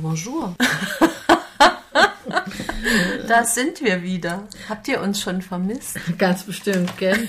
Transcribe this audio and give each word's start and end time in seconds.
Bonjour. 0.00 0.54
da 3.28 3.44
sind 3.44 3.82
wir 3.82 4.02
wieder. 4.02 4.48
Habt 4.68 4.88
ihr 4.88 5.02
uns 5.02 5.20
schon 5.20 5.42
vermisst? 5.42 5.98
Ganz 6.16 6.44
bestimmt, 6.44 6.96
gell? 6.96 7.28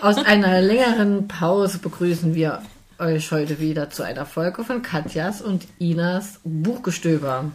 Aus 0.00 0.18
einer 0.18 0.60
längeren 0.60 1.26
Pause 1.26 1.78
begrüßen 1.78 2.34
wir 2.34 2.62
euch 3.00 3.32
heute 3.32 3.58
wieder 3.58 3.90
zu 3.90 4.04
einer 4.04 4.26
Folge 4.26 4.62
von 4.62 4.82
Katjas 4.82 5.42
und 5.42 5.66
Inas 5.78 6.38
Buchgestöber. 6.44 7.50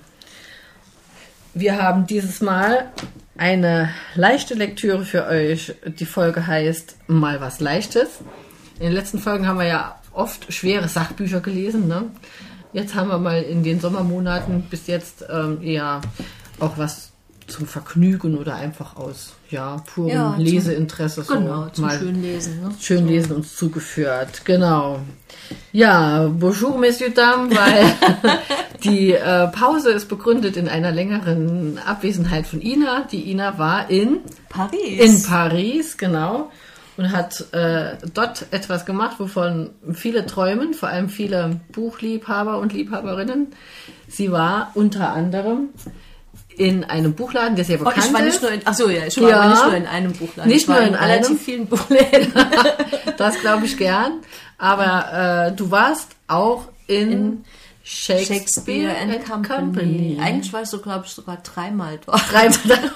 Wir 1.53 1.81
haben 1.81 2.05
dieses 2.05 2.41
Mal 2.41 2.91
eine 3.37 3.91
leichte 4.15 4.55
Lektüre 4.55 5.05
für 5.05 5.25
euch. 5.25 5.73
Die 5.85 6.05
Folge 6.05 6.47
heißt 6.47 6.97
Mal 7.07 7.39
was 7.39 7.61
Leichtes. 7.61 8.09
In 8.75 8.87
den 8.87 8.93
letzten 8.93 9.19
Folgen 9.19 9.47
haben 9.47 9.59
wir 9.59 9.67
ja 9.67 10.01
oft 10.11 10.51
schwere 10.51 10.89
Sachbücher 10.89 11.39
gelesen. 11.39 11.87
Ne? 11.87 12.11
Jetzt 12.71 12.93
haben 12.93 13.09
wir 13.09 13.17
mal 13.17 13.41
in 13.41 13.63
den 13.63 13.79
Sommermonaten 13.79 14.61
bis 14.69 14.87
jetzt 14.87 15.25
ähm, 15.29 15.61
eher 15.63 16.01
auch 16.59 16.77
was 16.77 17.11
zum 17.47 17.65
Vergnügen 17.65 18.37
oder 18.37 18.55
einfach 18.55 18.95
aus 18.95 19.33
ja, 19.49 19.77
purem 19.93 20.11
ja, 20.11 20.35
Leseinteresse. 20.37 21.25
Zum, 21.25 21.45
genau, 21.45 21.63
so 21.63 21.69
zum 21.69 21.85
mal 21.85 21.97
Schönlesen. 21.97 22.61
Ne? 22.61 22.69
Schönlesen 22.79 23.35
uns 23.35 23.55
zugeführt, 23.55 24.45
genau. 24.45 24.99
Ja, 25.71 26.27
bonjour, 26.27 26.77
messieurs, 26.77 27.15
dames, 27.15 27.55
weil 27.57 27.91
die 28.83 29.13
äh, 29.13 29.47
Pause 29.47 29.91
ist 29.91 30.07
begründet 30.07 30.57
in 30.57 30.69
einer 30.69 30.91
längeren 30.91 31.79
Abwesenheit 31.79 32.45
von 32.45 32.61
Ina. 32.61 33.07
Die 33.11 33.31
Ina 33.31 33.57
war 33.57 33.89
in 33.89 34.19
Paris. 34.47 34.99
In 34.99 35.23
Paris, 35.23 35.97
genau 35.97 36.51
und 36.99 37.13
hat 37.13 37.53
äh, 37.53 37.95
dort 38.13 38.47
etwas 38.51 38.85
gemacht, 38.85 39.21
wovon 39.21 39.69
viele 39.93 40.25
träumen, 40.25 40.73
vor 40.73 40.89
allem 40.89 41.07
viele 41.07 41.61
Buchliebhaber 41.71 42.59
und 42.59 42.73
Liebhaberinnen. 42.73 43.47
Sie 44.09 44.33
war 44.33 44.71
unter 44.73 45.13
anderem 45.13 45.69
in 46.49 46.83
einem 46.83 47.13
Buchladen, 47.13 47.55
der 47.55 47.63
sehr 47.63 47.77
bekannt 47.77 47.95
oh, 47.99 48.05
ich 48.05 48.13
war 48.13 48.21
nicht 48.21 48.41
Nur 48.41 48.51
in, 48.51 48.61
ach 48.65 48.73
so, 48.73 48.89
ja, 48.89 49.05
ich 49.05 49.21
war 49.21 49.29
ja, 49.29 49.47
nicht 49.47 49.63
nur 49.63 49.75
in 49.75 49.87
einem 49.87 50.11
Buchladen. 50.11 50.51
Nicht 50.51 50.67
nur 50.67 50.77
in, 50.77 50.87
in 50.89 50.95
relativ 50.95 51.29
einem. 51.29 51.39
vielen 51.39 51.67
Buchläden. 51.67 52.33
das 53.17 53.39
glaube 53.39 53.65
ich 53.65 53.77
gern. 53.77 54.19
Aber 54.57 55.47
äh, 55.47 55.55
du 55.55 55.71
warst 55.71 56.17
auch 56.27 56.67
in, 56.85 57.11
in 57.11 57.45
Shakespeare, 57.83 58.39
Shakespeare 58.39 58.89
and, 58.89 59.11
and 59.11 59.25
Company. 59.25 59.57
Company. 59.57 60.17
Eigentlich 60.21 60.53
war 60.53 60.61
ich 60.61 60.69
so, 60.69 60.79
glaube 60.79 61.05
ich, 61.05 61.11
sogar 61.11 61.37
dreimal 61.37 61.99
dort. 62.05 62.21
Dreimal. 62.31 62.91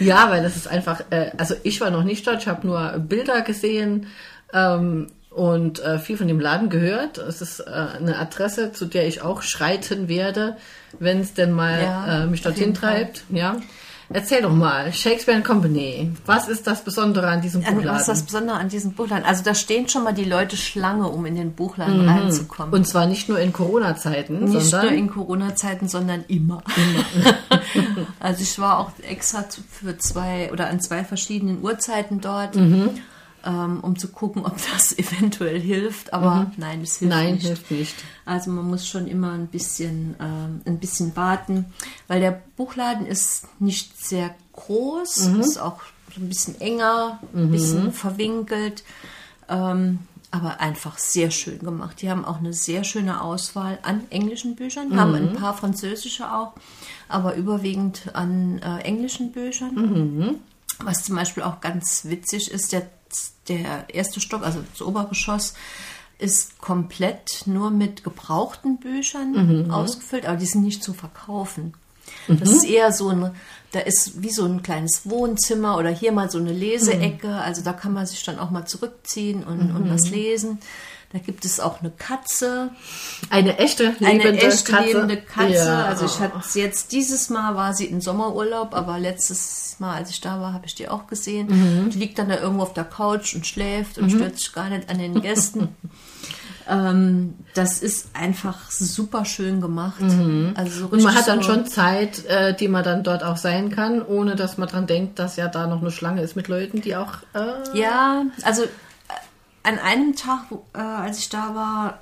ja, 0.00 0.30
weil 0.30 0.42
das 0.42 0.56
ist 0.56 0.68
einfach, 0.68 1.02
äh, 1.10 1.32
also 1.36 1.54
ich 1.62 1.80
war 1.80 1.90
noch 1.90 2.04
nicht 2.04 2.26
dort, 2.26 2.42
ich 2.42 2.48
habe 2.48 2.66
nur 2.66 2.98
Bilder 2.98 3.42
gesehen 3.42 4.06
ähm, 4.52 5.08
und 5.30 5.80
äh, 5.80 5.98
viel 5.98 6.16
von 6.16 6.28
dem 6.28 6.40
Laden 6.40 6.70
gehört. 6.70 7.18
Es 7.18 7.42
ist 7.42 7.60
äh, 7.60 7.64
eine 7.64 8.18
Adresse, 8.18 8.72
zu 8.72 8.86
der 8.86 9.06
ich 9.06 9.20
auch 9.20 9.42
schreiten 9.42 10.08
werde, 10.08 10.56
wenn 10.98 11.20
es 11.20 11.34
denn 11.34 11.52
mal 11.52 11.82
ja, 11.82 12.22
äh, 12.22 12.26
mich 12.26 12.42
dorthin 12.42 12.72
treibt. 12.72 13.24
Ja. 13.28 13.56
Erzähl 14.08 14.42
doch 14.42 14.52
mal, 14.52 14.92
Shakespeare 14.92 15.42
Company. 15.42 16.12
Was 16.26 16.48
ist 16.48 16.66
das 16.66 16.84
Besondere 16.84 17.26
an 17.26 17.40
diesem 17.40 17.62
Buchladen? 17.62 17.86
Was 17.86 18.02
ist 18.02 18.08
das 18.08 18.22
Besondere 18.22 18.56
an 18.56 18.68
diesem 18.68 18.92
Buchladen? 18.92 19.24
Also 19.24 19.42
da 19.42 19.54
stehen 19.54 19.88
schon 19.88 20.04
mal 20.04 20.14
die 20.14 20.24
Leute 20.24 20.56
Schlange, 20.56 21.08
um 21.08 21.26
in 21.26 21.34
den 21.34 21.52
Buchladen 21.52 22.02
mhm. 22.02 22.08
reinzukommen. 22.08 22.72
Und 22.72 22.86
zwar 22.86 23.06
nicht 23.06 23.28
nur 23.28 23.40
in 23.40 23.52
Corona-Zeiten, 23.52 24.44
Nicht 24.44 24.66
sondern 24.66 24.90
nur 24.90 24.98
in 24.98 25.10
Corona-Zeiten, 25.10 25.88
sondern 25.88 26.24
immer. 26.28 26.62
immer. 26.76 27.34
also 28.20 28.42
ich 28.42 28.58
war 28.58 28.78
auch 28.78 28.92
extra 29.02 29.44
für 29.70 29.98
zwei 29.98 30.52
oder 30.52 30.68
an 30.68 30.80
zwei 30.80 31.04
verschiedenen 31.04 31.62
Uhrzeiten 31.62 32.20
dort. 32.20 32.54
Mhm 32.54 32.90
um 33.82 33.98
zu 33.98 34.08
gucken, 34.08 34.44
ob 34.44 34.56
das 34.72 34.96
eventuell 34.98 35.60
hilft. 35.60 36.12
Aber 36.12 36.34
mhm. 36.34 36.52
nein, 36.56 36.82
es 36.82 36.98
hilft 36.98 37.14
nein, 37.14 37.34
nicht. 37.34 37.46
hilft 37.46 37.70
nicht. 37.70 37.94
Also 38.24 38.50
man 38.50 38.66
muss 38.66 38.86
schon 38.86 39.06
immer 39.06 39.32
ein 39.32 39.46
bisschen, 39.46 40.16
ähm, 40.20 40.60
ein 40.64 40.78
bisschen 40.78 41.14
warten, 41.16 41.66
weil 42.08 42.20
der 42.20 42.42
Buchladen 42.56 43.06
ist 43.06 43.46
nicht 43.60 43.98
sehr 44.02 44.34
groß, 44.52 45.28
mhm. 45.28 45.40
ist 45.40 45.58
auch 45.58 45.80
ein 46.16 46.28
bisschen 46.28 46.60
enger, 46.60 47.20
ein 47.34 47.46
mhm. 47.46 47.50
bisschen 47.52 47.92
verwinkelt. 47.92 48.84
Ähm, 49.48 50.00
aber 50.30 50.60
einfach 50.60 50.98
sehr 50.98 51.30
schön 51.30 51.60
gemacht. 51.60 52.02
Die 52.02 52.10
haben 52.10 52.24
auch 52.24 52.38
eine 52.38 52.52
sehr 52.52 52.84
schöne 52.84 53.22
Auswahl 53.22 53.78
an 53.82 54.02
englischen 54.10 54.56
Büchern, 54.56 54.90
mhm. 54.90 55.00
haben 55.00 55.14
ein 55.14 55.34
paar 55.34 55.54
französische 55.54 56.30
auch, 56.32 56.52
aber 57.08 57.36
überwiegend 57.36 58.10
an 58.14 58.58
äh, 58.58 58.80
englischen 58.80 59.32
Büchern. 59.32 59.74
Mhm. 59.74 60.34
Was 60.80 61.04
zum 61.04 61.16
Beispiel 61.16 61.42
auch 61.42 61.60
ganz 61.60 62.04
witzig 62.04 62.50
ist, 62.50 62.72
der 62.72 62.90
der 63.48 63.86
erste 63.92 64.20
Stock, 64.20 64.42
also 64.42 64.60
das 64.72 64.82
Obergeschoss, 64.82 65.54
ist 66.18 66.58
komplett 66.58 67.42
nur 67.46 67.70
mit 67.70 68.02
gebrauchten 68.02 68.78
Büchern 68.78 69.64
mhm. 69.64 69.70
ausgefüllt, 69.70 70.26
aber 70.26 70.38
die 70.38 70.46
sind 70.46 70.62
nicht 70.62 70.82
zu 70.82 70.94
verkaufen. 70.94 71.74
Mhm. 72.26 72.40
Das 72.40 72.50
ist 72.50 72.64
eher 72.64 72.92
so 72.92 73.08
ein, 73.08 73.32
da 73.72 73.80
ist 73.80 74.22
wie 74.22 74.30
so 74.30 74.44
ein 74.44 74.62
kleines 74.62 75.08
Wohnzimmer 75.08 75.76
oder 75.76 75.90
hier 75.90 76.12
mal 76.12 76.30
so 76.30 76.38
eine 76.38 76.52
Leseecke. 76.52 77.28
Mhm. 77.28 77.34
Also 77.34 77.62
da 77.62 77.72
kann 77.72 77.92
man 77.92 78.06
sich 78.06 78.22
dann 78.22 78.38
auch 78.38 78.50
mal 78.50 78.66
zurückziehen 78.66 79.44
und, 79.44 79.74
und 79.74 79.90
was 79.90 80.06
mhm. 80.06 80.12
lesen. 80.12 80.58
Da 81.12 81.18
gibt 81.18 81.44
es 81.44 81.60
auch 81.60 81.80
eine 81.80 81.90
Katze. 81.90 82.70
Eine 83.30 83.58
echte 83.58 83.94
lebende 84.00 84.28
eine 84.28 84.42
echte 84.42 84.72
Katze. 84.72 84.86
lebende 84.86 85.16
Katze. 85.18 85.54
Ja. 85.54 85.84
Also 85.84 86.06
ich 86.06 86.18
hatte 86.18 86.58
jetzt 86.58 86.92
dieses 86.92 87.30
Mal 87.30 87.54
war 87.54 87.74
sie 87.74 87.86
in 87.86 88.00
Sommerurlaub, 88.00 88.74
aber 88.74 88.98
letztes 88.98 89.76
Mal, 89.78 89.94
als 89.94 90.10
ich 90.10 90.20
da 90.20 90.40
war, 90.40 90.52
habe 90.52 90.66
ich 90.66 90.74
die 90.74 90.88
auch 90.88 91.06
gesehen. 91.06 91.46
Mhm. 91.48 91.90
Die 91.90 91.98
liegt 91.98 92.18
dann 92.18 92.28
da 92.28 92.40
irgendwo 92.40 92.64
auf 92.64 92.74
der 92.74 92.84
Couch 92.84 93.34
und 93.34 93.46
schläft 93.46 93.98
und 93.98 94.06
mhm. 94.06 94.16
stört 94.16 94.38
sich 94.38 94.52
gar 94.52 94.68
nicht 94.68 94.90
an 94.90 94.98
den 94.98 95.20
Gästen. 95.20 95.68
ähm, 96.68 97.34
das 97.54 97.80
ist 97.82 98.08
einfach 98.12 98.70
super 98.70 99.24
schön 99.24 99.60
gemacht. 99.60 100.00
Mhm. 100.00 100.54
Also 100.56 100.86
und 100.86 101.02
man 101.02 101.14
hat 101.14 101.28
dann 101.28 101.42
so 101.42 101.52
schon 101.52 101.66
Zeit, 101.66 102.24
äh, 102.26 102.54
die 102.54 102.68
man 102.68 102.84
dann 102.84 103.04
dort 103.04 103.22
auch 103.22 103.36
sein 103.36 103.70
kann, 103.70 104.02
ohne 104.02 104.34
dass 104.34 104.58
man 104.58 104.68
dran 104.68 104.86
denkt, 104.86 105.18
dass 105.18 105.36
ja 105.36 105.48
da 105.48 105.66
noch 105.66 105.80
eine 105.80 105.90
Schlange 105.90 106.22
ist 106.22 106.36
mit 106.36 106.48
Leuten, 106.48 106.80
die 106.80 106.96
auch. 106.96 107.18
Äh 107.34 107.78
ja, 107.78 108.24
also 108.42 108.64
an 109.66 109.78
einem 109.78 110.14
Tag, 110.14 110.46
äh, 110.74 110.78
als 110.78 111.18
ich 111.18 111.28
da 111.28 111.54
war, 111.54 111.98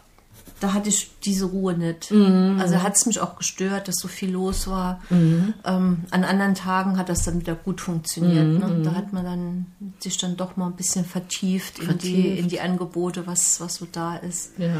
da 0.60 0.74
hatte 0.74 0.88
ich 0.88 1.10
diese 1.24 1.46
Ruhe 1.46 1.74
nicht. 1.76 2.10
Mhm. 2.10 2.58
Also 2.60 2.82
hat 2.82 2.94
es 2.94 3.06
mich 3.06 3.20
auch 3.20 3.36
gestört, 3.36 3.88
dass 3.88 3.96
so 3.96 4.08
viel 4.08 4.30
los 4.30 4.66
war. 4.66 5.00
Mhm. 5.10 5.54
Ähm, 5.64 6.04
an 6.10 6.24
anderen 6.24 6.54
Tagen 6.54 6.98
hat 6.98 7.08
das 7.08 7.22
dann 7.24 7.40
wieder 7.40 7.54
gut 7.54 7.80
funktioniert. 7.80 8.46
Mhm. 8.46 8.58
Ne? 8.58 8.82
Da 8.84 8.94
hat 8.94 9.12
man 9.12 9.24
dann 9.24 9.66
sich 9.98 10.18
dann 10.18 10.36
doch 10.36 10.56
mal 10.56 10.66
ein 10.66 10.76
bisschen 10.76 11.04
vertieft, 11.04 11.78
vertieft. 11.78 12.04
In, 12.04 12.22
die, 12.22 12.38
in 12.38 12.48
die 12.48 12.60
Angebote, 12.60 13.26
was, 13.26 13.60
was 13.60 13.76
so 13.76 13.86
da 13.90 14.16
ist. 14.16 14.58
Ja. 14.58 14.76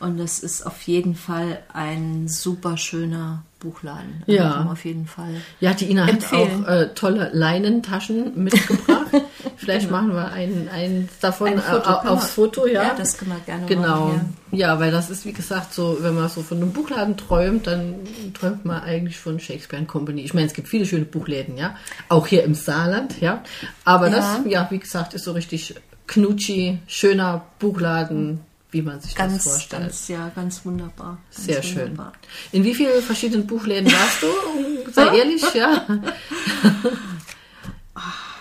Und 0.00 0.18
das 0.18 0.38
ist 0.38 0.66
auf 0.66 0.82
jeden 0.82 1.14
Fall 1.14 1.62
ein 1.72 2.28
super 2.28 2.76
schöner 2.76 3.42
Buchladen. 3.60 4.22
Also 4.26 4.38
ja. 4.38 4.68
Auf 4.70 4.84
jeden 4.84 5.06
Fall. 5.06 5.34
Ja, 5.60 5.74
die 5.74 5.90
Ina 5.90 6.08
empfehlen. 6.08 6.66
hat 6.66 6.68
auch 6.68 6.72
äh, 6.72 6.94
tolle 6.94 7.30
Leinentaschen 7.32 8.44
mitgebracht. 8.44 9.06
Vielleicht 9.56 9.88
genau. 9.88 10.02
machen 10.02 10.14
wir 10.14 10.30
einen, 10.30 10.68
einen 10.68 11.08
davon 11.20 11.48
ein 11.48 11.60
Foto, 11.60 11.90
äh, 11.90 12.08
aufs 12.08 12.30
Foto, 12.30 12.66
ja. 12.66 12.84
Ja, 12.84 12.94
das 12.96 13.18
können 13.18 13.32
wir 13.32 13.40
gerne 13.40 13.66
genau. 13.66 14.06
machen. 14.06 14.34
Genau. 14.50 14.62
Ja. 14.62 14.74
ja, 14.74 14.80
weil 14.80 14.92
das 14.92 15.10
ist, 15.10 15.24
wie 15.24 15.32
gesagt, 15.32 15.74
so, 15.74 15.98
wenn 16.00 16.14
man 16.14 16.28
so 16.28 16.42
von 16.42 16.58
einem 16.58 16.72
Buchladen 16.72 17.16
träumt, 17.16 17.66
dann 17.66 17.96
träumt 18.34 18.64
man 18.64 18.82
eigentlich 18.82 19.18
von 19.18 19.40
Shakespeare 19.40 19.84
Company. 19.84 20.22
Ich 20.22 20.34
meine, 20.34 20.46
es 20.46 20.54
gibt 20.54 20.68
viele 20.68 20.86
schöne 20.86 21.04
Buchläden, 21.04 21.56
ja. 21.56 21.76
Auch 22.08 22.26
hier 22.26 22.44
im 22.44 22.54
Saarland, 22.54 23.20
ja. 23.20 23.42
Aber 23.84 24.08
ja. 24.08 24.16
das, 24.16 24.40
ja, 24.46 24.68
wie 24.70 24.78
gesagt, 24.78 25.14
ist 25.14 25.24
so 25.24 25.32
richtig 25.32 25.74
knutschi, 26.06 26.78
schöner 26.86 27.44
Buchladen 27.58 28.40
wie 28.70 28.82
man 28.82 29.00
sich 29.00 29.14
ganz, 29.14 29.34
das 29.34 29.44
vorstellt. 29.44 29.82
Ganz, 29.82 30.08
ja, 30.08 30.30
ganz 30.34 30.64
wunderbar. 30.64 31.18
Ganz 31.34 31.46
Sehr 31.46 31.64
wunderbar. 31.64 32.12
schön. 32.50 32.60
In 32.60 32.64
wie 32.64 32.74
vielen 32.74 33.02
verschiedenen 33.02 33.46
Buchläden 33.46 33.90
warst 33.90 34.22
du? 34.22 34.26
Sei 34.92 35.18
ehrlich, 35.18 35.42
ja. 35.54 35.86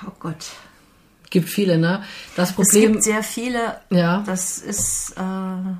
oh 0.06 0.12
Gott. 0.20 0.52
Gibt 1.30 1.50
viele, 1.50 1.78
ne? 1.78 2.04
Das 2.36 2.54
Problem. 2.54 2.84
Es 2.84 2.92
gibt 2.92 3.04
sehr 3.04 3.24
viele. 3.24 3.80
Ja. 3.90 4.24
Das 4.26 4.60
ist 4.60 5.14
äh, 5.18 5.74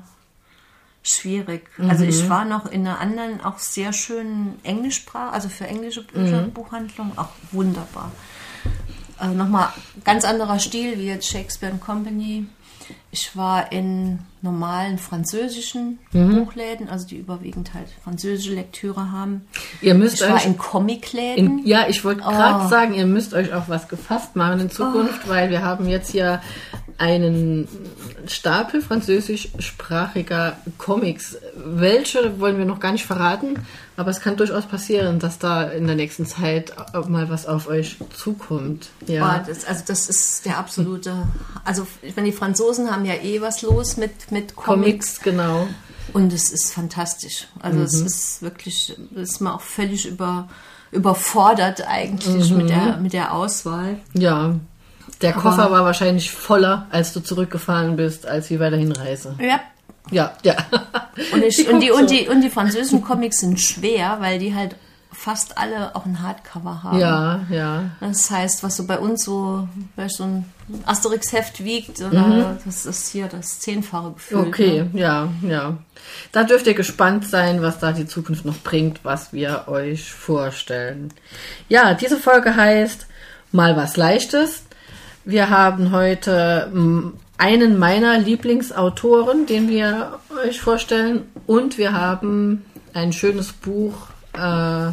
schwierig. 1.02 1.68
Mhm. 1.78 1.90
Also 1.90 2.04
ich 2.04 2.28
war 2.28 2.44
noch 2.44 2.66
in 2.66 2.86
einer 2.86 3.00
anderen, 3.00 3.40
auch 3.42 3.58
sehr 3.58 3.92
schönen 3.92 4.58
Englischsprache, 4.62 5.32
also 5.32 5.48
für 5.48 5.66
englische 5.66 6.02
Bücher, 6.02 6.42
mhm. 6.42 6.52
Buchhandlung, 6.52 7.16
auch 7.16 7.30
wunderbar. 7.52 8.12
Äh, 9.20 9.28
Nochmal 9.28 9.72
ganz 10.04 10.24
anderer 10.24 10.58
Stil 10.58 10.98
wie 10.98 11.06
jetzt 11.06 11.28
Shakespeare 11.28 11.76
Company 11.78 12.46
ich 13.10 13.36
war 13.36 13.72
in 13.72 14.18
normalen 14.42 14.98
französischen 14.98 15.98
mhm. 16.12 16.36
Buchläden, 16.36 16.88
also 16.88 17.06
die 17.06 17.16
überwiegend 17.16 17.74
halt 17.74 17.88
französische 18.04 18.54
Lektüre 18.54 19.10
haben. 19.10 19.46
Ihr 19.80 19.94
müsst 19.94 20.16
ich 20.16 20.24
euch 20.24 20.30
war 20.30 20.44
in 20.44 20.58
Comicläden. 20.58 21.58
In, 21.58 21.66
ja, 21.66 21.86
ich 21.88 22.04
wollte 22.04 22.22
gerade 22.22 22.66
oh. 22.66 22.68
sagen, 22.68 22.94
ihr 22.94 23.06
müsst 23.06 23.34
euch 23.34 23.52
auch 23.52 23.68
was 23.68 23.88
gefasst 23.88 24.36
machen 24.36 24.60
in 24.60 24.70
Zukunft, 24.70 25.22
oh. 25.26 25.28
weil 25.28 25.50
wir 25.50 25.62
haben 25.62 25.88
jetzt 25.88 26.10
hier 26.10 26.40
einen 26.98 27.68
Stapel 28.26 28.82
französischsprachiger 28.82 30.56
Comics. 30.78 31.38
Welche 31.56 32.40
wollen 32.40 32.58
wir 32.58 32.64
noch 32.64 32.80
gar 32.80 32.92
nicht 32.92 33.06
verraten, 33.06 33.54
aber 33.96 34.10
es 34.10 34.20
kann 34.20 34.36
durchaus 34.36 34.66
passieren, 34.66 35.20
dass 35.20 35.38
da 35.38 35.62
in 35.62 35.86
der 35.86 35.96
nächsten 35.96 36.26
Zeit 36.26 36.72
mal 37.08 37.30
was 37.30 37.46
auf 37.46 37.68
euch 37.68 37.96
zukommt. 38.14 38.90
Ja. 39.06 39.40
Oh, 39.40 39.46
das, 39.46 39.64
also 39.64 39.84
das 39.86 40.08
ist 40.08 40.44
der 40.44 40.58
absolute. 40.58 41.28
Also 41.64 41.86
ich 42.02 42.16
meine, 42.16 42.30
die 42.30 42.36
Franzosen 42.36 42.90
haben 42.90 43.04
ja 43.04 43.14
eh 43.14 43.40
was 43.40 43.62
los 43.62 43.96
mit 43.96 44.32
mit 44.32 44.56
Comics. 44.56 45.20
Comics 45.20 45.20
genau. 45.20 45.68
Und 46.12 46.32
es 46.32 46.50
ist 46.50 46.72
fantastisch. 46.72 47.46
Also 47.60 47.80
es 47.82 48.00
ist 48.00 48.42
wirklich, 48.42 48.96
ist 49.14 49.40
man 49.40 49.52
auch 49.52 49.60
völlig 49.60 50.06
über, 50.06 50.48
überfordert 50.90 51.86
eigentlich 51.86 52.50
mit, 52.50 52.70
der, 52.70 52.96
mit 52.96 53.12
der 53.12 53.34
Auswahl. 53.34 53.98
Ja. 54.14 54.54
Der 55.22 55.32
Koffer 55.32 55.70
war 55.70 55.84
wahrscheinlich 55.84 56.30
voller, 56.30 56.86
als 56.90 57.12
du 57.12 57.20
zurückgefahren 57.20 57.96
bist, 57.96 58.26
als 58.26 58.50
wir 58.50 58.58
bei 58.58 58.70
der 58.70 58.78
Hinreise. 58.78 59.34
Ja. 59.40 59.60
Ja, 60.10 60.32
ja. 60.42 60.56
Und, 61.32 61.42
ich, 61.42 61.56
Die 61.56 61.66
und, 61.68 61.80
die, 61.80 61.88
guckt 61.88 62.00
und, 62.00 62.08
so. 62.08 62.14
die, 62.14 62.28
und 62.28 62.40
die 62.40 62.50
französischen 62.50 63.02
Comics 63.02 63.40
sind 63.40 63.60
schwer, 63.60 64.16
weil 64.20 64.38
die 64.38 64.54
halt 64.54 64.76
fast 65.12 65.58
alle 65.58 65.94
auch 65.96 66.06
ein 66.06 66.22
Hardcover 66.22 66.82
haben. 66.82 66.98
Ja, 66.98 67.40
ja. 67.50 67.90
Das 68.00 68.30
heißt, 68.30 68.62
was 68.62 68.76
so 68.76 68.86
bei 68.86 68.98
uns 68.98 69.24
so 69.24 69.68
vielleicht 69.94 70.16
so 70.16 70.24
ein 70.24 70.44
Asterix-Heft 70.86 71.64
wiegt, 71.64 72.00
oder 72.00 72.56
das 72.64 72.86
ist 72.86 73.08
hier 73.08 73.26
das 73.26 73.58
Zehnfache 73.58 74.12
gefühlt. 74.12 74.42
Mhm. 74.42 74.48
Okay, 74.48 74.82
Ne? 74.92 75.00
ja, 75.00 75.28
ja. 75.42 75.76
Da 76.32 76.44
dürft 76.44 76.66
ihr 76.68 76.74
gespannt 76.74 77.26
sein, 77.26 77.62
was 77.62 77.80
da 77.80 77.92
die 77.92 78.06
Zukunft 78.06 78.44
noch 78.44 78.58
bringt, 78.58 79.00
was 79.04 79.32
wir 79.32 79.64
euch 79.66 80.12
vorstellen. 80.12 81.12
Ja, 81.68 81.94
diese 81.94 82.16
Folge 82.16 82.54
heißt 82.54 83.06
Mal 83.50 83.76
was 83.76 83.96
Leichtes. 83.96 84.62
Wir 85.24 85.50
haben 85.50 85.92
heute 85.92 86.70
mm, 86.72 87.12
einen 87.36 87.78
meiner 87.78 88.18
Lieblingsautoren, 88.18 89.46
den 89.46 89.68
wir 89.68 90.18
euch 90.44 90.60
vorstellen, 90.60 91.22
und 91.46 91.78
wir 91.78 91.92
haben 91.92 92.64
ein 92.94 93.12
schönes 93.12 93.52
Buch, 93.52 93.94
äh, 94.32 94.90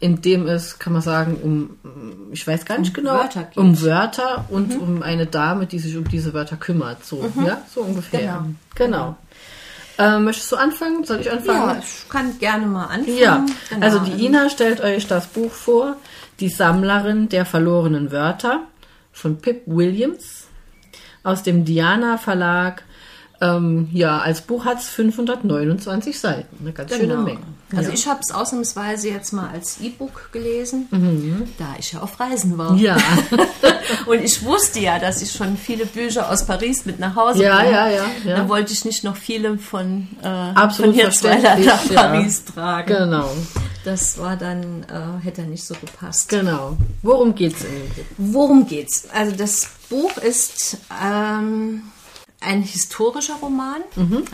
in 0.00 0.22
dem 0.22 0.46
es, 0.46 0.78
kann 0.78 0.92
man 0.92 1.02
sagen, 1.02 1.36
um, 1.42 2.30
ich 2.32 2.46
weiß 2.46 2.64
gar 2.64 2.78
nicht 2.78 2.94
genau, 2.94 3.14
Wörter 3.14 3.48
um 3.56 3.80
Wörter 3.82 4.44
und 4.48 4.78
um 4.78 5.02
eine 5.02 5.26
Dame, 5.26 5.66
die 5.66 5.80
sich 5.80 5.96
um 5.96 6.06
diese 6.06 6.32
Wörter 6.34 6.56
kümmert. 6.56 7.04
So, 7.04 7.28
ja, 7.44 7.62
so 7.74 7.80
ungefähr. 7.80 8.46
Genau. 8.76 9.16
Äh, 9.98 10.20
möchtest 10.20 10.52
du 10.52 10.56
anfangen? 10.56 11.02
Soll 11.02 11.20
ich 11.20 11.32
anfangen? 11.32 11.70
Ja, 11.70 11.78
ich 11.80 12.08
kann 12.08 12.38
gerne 12.38 12.66
mal 12.66 12.84
anfangen. 12.84 13.18
Ja, 13.18 13.44
Genau. 13.70 13.84
also 13.84 13.98
die 13.98 14.24
Ina 14.24 14.48
stellt 14.48 14.80
euch 14.80 15.08
das 15.08 15.26
Buch 15.26 15.50
vor, 15.50 15.96
Die 16.38 16.48
Sammlerin 16.48 17.28
der 17.28 17.44
verlorenen 17.44 18.12
Wörter 18.12 18.60
von 19.18 19.38
Pip 19.38 19.62
Williams 19.66 20.46
aus 21.24 21.42
dem 21.42 21.64
Diana 21.64 22.18
Verlag. 22.18 22.84
Ähm, 23.40 23.88
ja, 23.92 24.18
als 24.18 24.40
Buch 24.40 24.64
hat 24.64 24.80
es 24.80 24.88
529 24.88 26.18
Seiten, 26.18 26.56
eine 26.60 26.72
ganz 26.72 26.90
schöne 26.92 27.06
Genau. 27.08 27.22
Menge. 27.22 27.38
Also 27.76 27.90
ja. 27.90 27.94
ich 27.94 28.08
habe 28.08 28.20
es 28.26 28.34
ausnahmsweise 28.34 29.10
jetzt 29.10 29.32
mal 29.32 29.50
als 29.50 29.78
E-Book 29.80 30.30
gelesen, 30.32 30.88
da 31.58 31.76
ich 31.78 31.92
ja 31.92 32.00
auf 32.00 32.18
Reisen 32.18 32.56
war. 32.58 32.72
Mhm. 32.72 32.78
ja, 32.78 32.96
Und 34.06 34.22
ich 34.22 34.42
wusste 34.44 34.80
ja, 34.80 34.98
dass 34.98 35.22
ich 35.22 35.32
schon 35.32 35.56
viele 35.56 35.86
Bücher 35.86 36.30
aus 36.30 36.44
Paris 36.46 36.84
mit 36.84 36.98
nach 36.98 37.14
Hause 37.14 37.44
ja, 37.44 37.56
bringe. 37.58 37.70
ja, 37.72 37.88
ja, 37.88 38.04
ja. 38.24 38.36
Dann 38.36 38.48
wollte 38.48 38.72
ich 38.72 38.84
nicht 38.84 39.04
noch 39.04 39.16
viele 39.16 39.58
von, 39.58 40.08
äh, 40.22 40.26
Absolut 40.26 40.94
von 40.94 41.02
verständlich, 41.04 41.66
nach 41.66 41.90
ja. 41.90 42.02
Paris 42.02 42.44
tragen. 42.44 42.88
Genau, 42.88 43.30
Das 43.84 44.18
war 44.18 44.36
dann, 44.36 44.84
äh, 44.84 45.24
hätte 45.24 45.42
nicht 45.42 45.64
so 45.64 45.74
gepasst. 45.74 46.28
genau. 46.30 46.76
Worum 47.02 47.34
geht's 47.34 47.62
in 47.64 47.70
dem 47.70 47.86
Buch? 47.88 48.04
Worum 48.16 48.66
geht's? 48.66 49.04
Also 49.14 49.36
das 49.36 49.68
Buch 49.90 50.16
ist 50.18 50.78
ähm, 51.04 51.82
ein 52.40 52.62
historischer 52.62 53.34
Roman. 53.42 53.82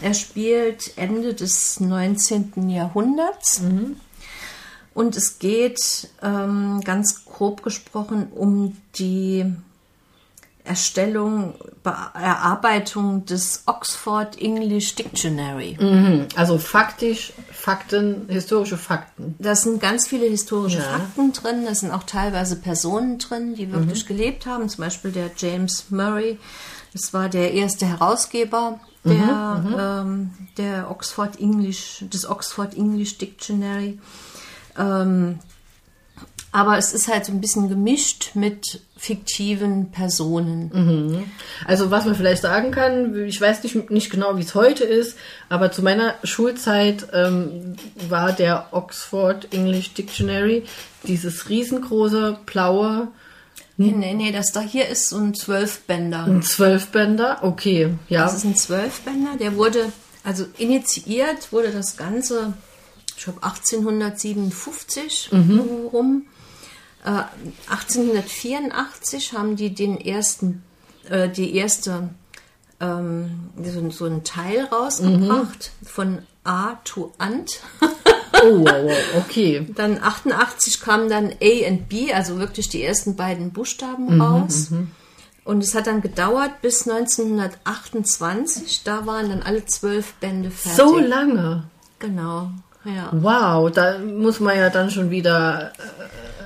Er 0.02 0.14
spielt 0.14 0.96
Ende 0.96 1.34
des 1.34 1.80
19. 1.80 2.68
Jahrhunderts. 2.68 3.62
Und 4.94 5.16
es 5.16 5.38
geht 5.38 6.08
ähm, 6.22 6.80
ganz 6.84 7.24
grob 7.24 7.62
gesprochen 7.62 8.28
um 8.32 8.76
die 8.96 9.44
Erstellung, 10.64 11.54
Be 11.82 11.94
Erarbeitung 12.14 13.26
des 13.26 13.64
Oxford 13.66 14.40
English 14.40 14.94
Dictionary. 14.94 15.76
Mhm. 15.78 16.26
Also 16.36 16.56
faktisch, 16.58 17.34
Fakten, 17.52 18.26
historische 18.28 18.78
Fakten. 18.78 19.34
Da 19.38 19.54
sind 19.56 19.80
ganz 19.82 20.06
viele 20.08 20.26
historische 20.26 20.78
Ja. 20.78 20.84
Fakten 20.84 21.32
drin. 21.32 21.64
Da 21.66 21.74
sind 21.74 21.90
auch 21.90 22.04
teilweise 22.04 22.56
Personen 22.56 23.18
drin, 23.18 23.54
die 23.54 23.70
wirklich 23.72 24.06
gelebt 24.06 24.46
haben. 24.46 24.68
Zum 24.70 24.84
Beispiel 24.84 25.12
der 25.12 25.30
James 25.36 25.86
Murray. 25.90 26.38
Das 26.94 27.12
war 27.12 27.28
der 27.28 27.52
erste 27.52 27.86
Herausgeber 27.86 28.80
der, 29.04 29.64
ähm, 29.78 30.30
der 30.56 30.90
Oxford 30.90 31.38
English, 31.38 32.04
des 32.12 32.26
Oxford 32.26 32.74
English 32.74 33.18
Dictionary. 33.18 33.98
Ähm, 34.78 35.40
aber 36.52 36.78
es 36.78 36.94
ist 36.94 37.08
halt 37.08 37.24
so 37.24 37.32
ein 37.32 37.40
bisschen 37.40 37.68
gemischt 37.68 38.30
mit 38.34 38.80
fiktiven 38.96 39.90
Personen. 39.90 40.70
Also 41.66 41.90
was 41.90 42.04
man 42.04 42.14
vielleicht 42.14 42.42
sagen 42.42 42.70
kann, 42.70 43.26
ich 43.26 43.40
weiß 43.40 43.64
nicht, 43.64 43.90
nicht 43.90 44.08
genau, 44.08 44.36
wie 44.36 44.42
es 44.42 44.54
heute 44.54 44.84
ist, 44.84 45.18
aber 45.48 45.72
zu 45.72 45.82
meiner 45.82 46.14
Schulzeit 46.22 47.08
ähm, 47.12 47.74
war 48.08 48.32
der 48.32 48.68
Oxford 48.70 49.52
English 49.52 49.94
Dictionary 49.94 50.62
dieses 51.02 51.48
riesengroße 51.48 52.38
blaue 52.46 53.08
Nee, 53.76 53.90
nee, 53.90 54.14
nee, 54.14 54.30
das 54.30 54.52
da 54.52 54.60
hier 54.60 54.88
ist 54.88 55.08
so 55.08 55.18
ein 55.18 55.34
Zwölfbänder. 55.34 56.24
ein 56.24 56.42
Zwölfbänder. 56.42 57.38
Okay, 57.42 57.94
ja. 58.08 58.22
Das 58.24 58.34
ist 58.34 58.44
ein 58.44 58.54
Zwölfbänder, 58.54 59.36
der 59.36 59.56
wurde, 59.56 59.92
also 60.22 60.44
initiiert 60.58 61.50
wurde 61.52 61.72
das 61.72 61.96
Ganze, 61.96 62.54
ich 63.16 63.24
glaube 63.24 63.42
1857 63.42 65.30
rum. 65.92 66.26
Äh, 67.04 67.24
1884 67.68 69.32
haben 69.32 69.56
die 69.56 69.74
den 69.74 70.00
ersten, 70.00 70.62
äh, 71.08 71.28
die 71.28 71.56
erste, 71.56 72.10
ähm, 72.80 73.50
so, 73.60 73.90
so 73.90 74.04
einen 74.04 74.22
Teil 74.22 74.64
rausgebracht 74.64 75.72
von 75.84 76.20
A 76.44 76.74
to 76.84 77.12
Ant. 77.18 77.60
Oh, 78.44 78.60
wow, 78.64 78.84
wow, 78.84 78.96
okay. 79.18 79.66
Dann 79.74 79.98
88 80.02 80.80
kam 80.80 81.08
dann 81.08 81.30
A 81.42 81.68
und 81.68 81.88
B, 81.88 82.12
also 82.12 82.38
wirklich 82.38 82.68
die 82.68 82.82
ersten 82.82 83.16
beiden 83.16 83.52
Buchstaben 83.52 84.20
raus. 84.20 84.70
Und 85.44 85.62
es 85.62 85.74
hat 85.74 85.86
dann 85.86 86.00
gedauert 86.00 86.62
bis 86.62 86.88
1928. 86.88 88.82
Da 88.84 89.06
waren 89.06 89.28
dann 89.30 89.42
alle 89.42 89.64
zwölf 89.66 90.14
Bände 90.14 90.50
fertig. 90.50 90.78
So 90.84 90.98
lange. 90.98 91.64
Genau, 91.98 92.50
ja. 92.84 93.10
Wow, 93.12 93.70
da 93.70 93.98
muss 93.98 94.40
man 94.40 94.56
ja 94.56 94.68
dann 94.70 94.90
schon 94.90 95.10
wieder, 95.10 95.72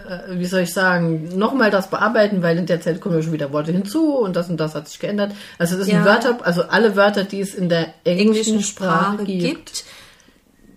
äh, 0.09 0.33
äh, 0.35 0.39
wie 0.39 0.45
soll 0.47 0.61
ich 0.61 0.73
sagen, 0.73 1.37
nochmal 1.37 1.71
das 1.71 1.91
bearbeiten, 1.91 2.43
weil 2.43 2.59
in 2.59 2.67
der 2.67 2.81
Zeit 2.81 3.01
kommen 3.01 3.17
ja 3.17 3.23
schon 3.23 3.33
wieder 3.33 3.53
Worte 3.53 3.73
hinzu 3.73 4.15
und 4.17 4.37
das 4.37 4.49
und 4.49 4.59
das 4.59 4.75
hat 4.75 4.89
sich 4.89 4.99
geändert. 5.01 5.33
Also 5.59 5.75
es 5.77 5.83
ist 5.83 5.89
Ja. 5.89 5.99
ein 6.01 6.05
Wörter, 6.05 6.39
also 6.45 6.63
alle 6.65 6.95
Wörter, 6.97 7.25
die 7.25 7.41
es 7.41 7.55
in 7.55 7.69
der 7.69 7.95
englischen, 8.05 8.29
Englischen 8.29 8.63
Sprache, 8.63 9.15
Sprache 9.15 9.25
gibt. 9.25 9.43
gibt. 9.43 9.85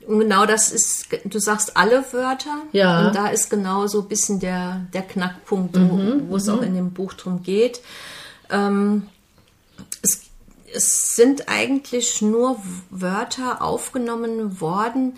Und 0.07 0.19
genau 0.19 0.45
das 0.45 0.71
ist, 0.71 1.07
du 1.25 1.39
sagst 1.39 1.77
alle 1.77 2.03
Wörter. 2.12 2.63
Ja. 2.71 3.07
Und 3.07 3.15
da 3.15 3.27
ist 3.27 3.50
genau 3.50 3.88
so 3.88 4.01
ein 4.01 4.08
bisschen 4.08 4.39
der, 4.39 4.81
der 4.93 5.03
Knackpunkt, 5.03 5.75
Mhm, 5.75 6.29
wo, 6.29 6.36
es 6.38 6.50
auch 6.50 6.62
in 6.62 6.74
dem 6.74 6.91
Buch 6.91 7.13
drum 7.13 7.43
geht. 7.43 7.81
Ähm, 8.50 9.08
es, 10.01 10.22
es 10.74 11.15
sind 11.15 11.50
eigentlich 11.50 12.22
nur 12.22 12.58
Wörter 12.89 13.62
aufgenommen 13.62 14.60
worden, 14.60 15.13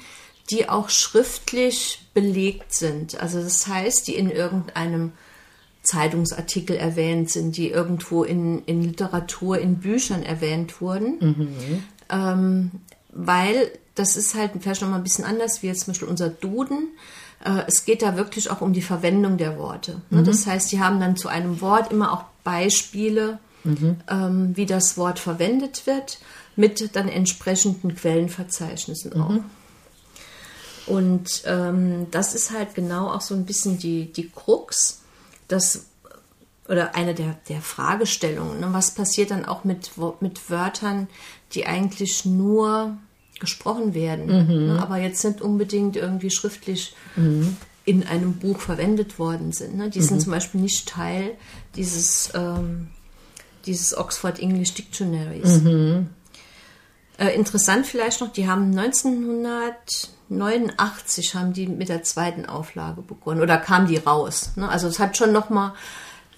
die 0.49 0.69
auch 0.69 0.89
schriftlich 0.89 2.05
belegt 2.13 2.73
sind. 2.73 3.19
Also 3.19 3.41
das 3.41 3.67
heißt, 3.67 4.07
die 4.07 4.15
in 4.15 4.29
irgendeinem 4.29 5.13
Zeitungsartikel 5.83 6.75
erwähnt 6.75 7.29
sind, 7.29 7.57
die 7.57 7.69
irgendwo 7.69 8.23
in, 8.23 8.63
in 8.65 8.81
Literatur, 8.83 9.59
in 9.59 9.79
Büchern 9.79 10.23
erwähnt 10.23 10.81
wurden. 10.81 11.83
Ähm, 12.09 12.71
weil 13.09 13.71
das 13.95 14.17
ist 14.17 14.35
halt 14.35 14.51
vielleicht 14.59 14.81
noch 14.81 14.89
mal 14.89 14.97
ein 14.97 15.03
bisschen 15.03 15.25
anders, 15.25 15.61
wie 15.61 15.67
jetzt 15.67 15.81
zum 15.81 15.93
Beispiel 15.93 16.07
unser 16.07 16.29
Duden. 16.29 16.89
Äh, 17.43 17.63
es 17.67 17.85
geht 17.85 18.01
da 18.01 18.17
wirklich 18.17 18.49
auch 18.49 18.61
um 18.61 18.73
die 18.73 18.81
Verwendung 18.81 19.37
der 19.37 19.57
Worte. 19.57 20.01
Ne? 20.09 20.23
Das 20.23 20.47
heißt, 20.47 20.71
die 20.71 20.79
haben 20.79 20.99
dann 20.99 21.15
zu 21.15 21.27
einem 21.27 21.61
Wort 21.61 21.91
immer 21.91 22.11
auch 22.11 22.23
Beispiele, 22.43 23.39
ähm, 24.09 24.51
wie 24.55 24.65
das 24.65 24.97
Wort 24.97 25.19
verwendet 25.19 25.85
wird, 25.85 26.19
mit 26.55 26.95
dann 26.95 27.07
entsprechenden 27.07 27.95
Quellenverzeichnissen 27.95 29.13
auch. 29.21 29.39
Und 30.85 31.43
ähm, 31.45 32.07
das 32.11 32.35
ist 32.35 32.51
halt 32.51 32.75
genau 32.75 33.09
auch 33.09 33.21
so 33.21 33.35
ein 33.35 33.45
bisschen 33.45 33.77
die, 33.77 34.11
die 34.11 34.29
Krux, 34.29 35.01
das 35.47 35.85
oder 36.67 36.95
eine 36.95 37.13
der, 37.13 37.37
der 37.49 37.61
Fragestellungen. 37.61 38.59
Ne? 38.59 38.69
Was 38.71 38.91
passiert 38.91 39.31
dann 39.31 39.45
auch 39.45 39.63
mit, 39.63 39.91
mit 40.19 40.49
Wörtern, 40.49 41.07
die 41.53 41.65
eigentlich 41.65 42.25
nur 42.25 42.97
gesprochen 43.39 43.93
werden, 43.93 44.29
ne? 44.67 44.81
aber 44.81 44.97
jetzt 44.97 45.23
nicht 45.25 45.41
unbedingt 45.41 45.95
irgendwie 45.95 46.31
schriftlich 46.31 46.95
in 47.85 48.07
einem 48.07 48.33
Buch 48.35 48.59
verwendet 48.59 49.19
worden 49.19 49.51
sind. 49.51 49.75
Ne? 49.75 49.89
Die 49.89 50.01
sind 50.01 50.21
zum 50.21 50.31
Beispiel 50.31 50.61
nicht 50.61 50.87
Teil 50.87 51.31
dieses, 51.75 52.31
ähm, 52.35 52.87
dieses 53.65 53.97
Oxford 53.97 54.39
English 54.39 54.73
Dictionaries. 54.75 55.61
Äh, 57.17 57.35
interessant 57.35 57.85
vielleicht 57.85 58.21
noch, 58.21 58.31
die 58.31 58.47
haben 58.47 58.69
1989 58.77 61.35
haben 61.35 61.53
die 61.53 61.67
mit 61.67 61.89
der 61.89 62.03
zweiten 62.03 62.45
Auflage 62.45 63.01
begonnen 63.01 63.41
oder 63.41 63.57
kam 63.57 63.87
die 63.87 63.97
raus. 63.97 64.51
Ne? 64.55 64.69
Also 64.69 64.87
es 64.87 64.99
hat 64.99 65.17
schon 65.17 65.31
noch 65.31 65.49
mal 65.49 65.73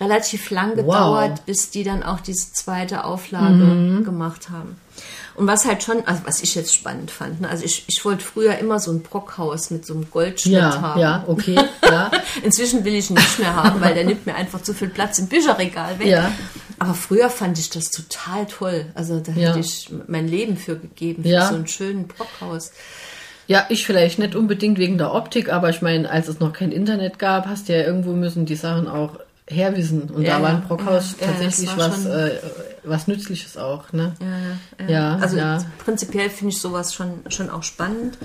relativ 0.01 0.49
lang 0.49 0.71
Wow. 0.71 0.75
gedauert, 0.77 1.45
bis 1.45 1.69
die 1.69 1.83
dann 1.83 2.03
auch 2.03 2.19
diese 2.19 2.51
zweite 2.51 3.05
Auflage 3.05 4.01
gemacht 4.03 4.49
haben. 4.49 4.75
Und 5.35 5.47
was 5.47 5.65
halt 5.65 5.83
schon, 5.83 6.05
also 6.07 6.21
was 6.25 6.41
ich 6.41 6.55
jetzt 6.55 6.73
spannend 6.73 7.11
fand, 7.11 7.41
ne? 7.41 7.49
also 7.49 7.65
ich, 7.65 7.83
ich 7.87 8.03
wollte 8.05 8.23
früher 8.23 8.57
immer 8.57 8.79
so 8.79 8.91
ein 8.91 9.01
Brockhaus 9.01 9.69
mit 9.69 9.85
so 9.85 9.93
einem 9.93 10.09
Goldschnitt 10.09 10.55
Ja, 10.55 10.81
haben. 10.81 11.01
ja, 11.01 11.23
okay, 11.27 11.59
ja. 11.83 12.09
Inzwischen 12.43 12.85
will 12.85 12.95
ich 12.95 13.09
ihn 13.09 13.15
nicht 13.17 13.39
mehr 13.39 13.53
haben, 13.55 13.81
weil 13.81 13.93
der 13.93 14.05
nimmt 14.05 14.25
mir 14.25 14.35
einfach 14.35 14.61
zu 14.61 14.73
viel 14.73 14.87
Platz 14.89 15.19
im 15.19 15.27
Bücherregal 15.27 15.99
weg. 15.99 16.07
Ja. 16.07 16.31
Aber 16.79 16.93
früher 16.93 17.29
fand 17.29 17.59
ich 17.59 17.69
das 17.69 17.91
total 17.91 18.45
toll. 18.45 18.85
Also 18.95 19.19
da 19.19 19.33
Ja. 19.33 19.49
hätte 19.49 19.59
ich 19.59 19.89
mein 20.07 20.27
Leben 20.27 20.55
für 20.57 20.77
gegeben, 20.77 21.23
für 21.23 21.29
Ja. 21.29 21.47
so 21.49 21.55
einen 21.55 21.67
schönen 21.67 22.07
Brockhaus. 22.07 22.71
Ja, 23.47 23.65
ich 23.69 23.85
vielleicht 23.85 24.17
nicht 24.19 24.35
unbedingt 24.35 24.79
wegen 24.79 24.97
der 24.97 25.13
Optik, 25.13 25.51
aber 25.51 25.69
ich 25.69 25.81
meine, 25.81 26.09
als 26.09 26.27
es 26.29 26.39
noch 26.39 26.51
kein 26.53 26.71
Internet 26.71 27.19
gab, 27.19 27.45
hast 27.45 27.67
du 27.69 27.73
ja 27.77 27.85
irgendwo 27.85 28.11
müssen 28.13 28.45
die 28.45 28.55
Sachen 28.55 28.87
auch 28.87 29.19
herwissen. 29.47 30.03
Und 30.09 30.23
Ja, 30.23 30.37
da 30.37 30.43
war 30.43 30.49
ein 30.49 30.63
Brockhaus 30.67 31.15
tatsächlich 31.19 31.69
war 31.77 31.91
was, 31.91 32.05
äh, 32.05 32.31
was 32.87 33.07
Nützliches 33.07 33.57
auch, 33.57 33.91
ne? 33.93 34.15
Ja, 34.79 34.87
Ja, 34.87 35.15
also 35.17 35.37
ja. 35.37 35.63
prinzipiell 35.83 36.29
finde 36.29 36.53
ich 36.53 36.61
sowas 36.61 36.93
schon, 36.93 37.21
schon 37.29 37.49
auch 37.49 37.63
spannend. 37.63 38.17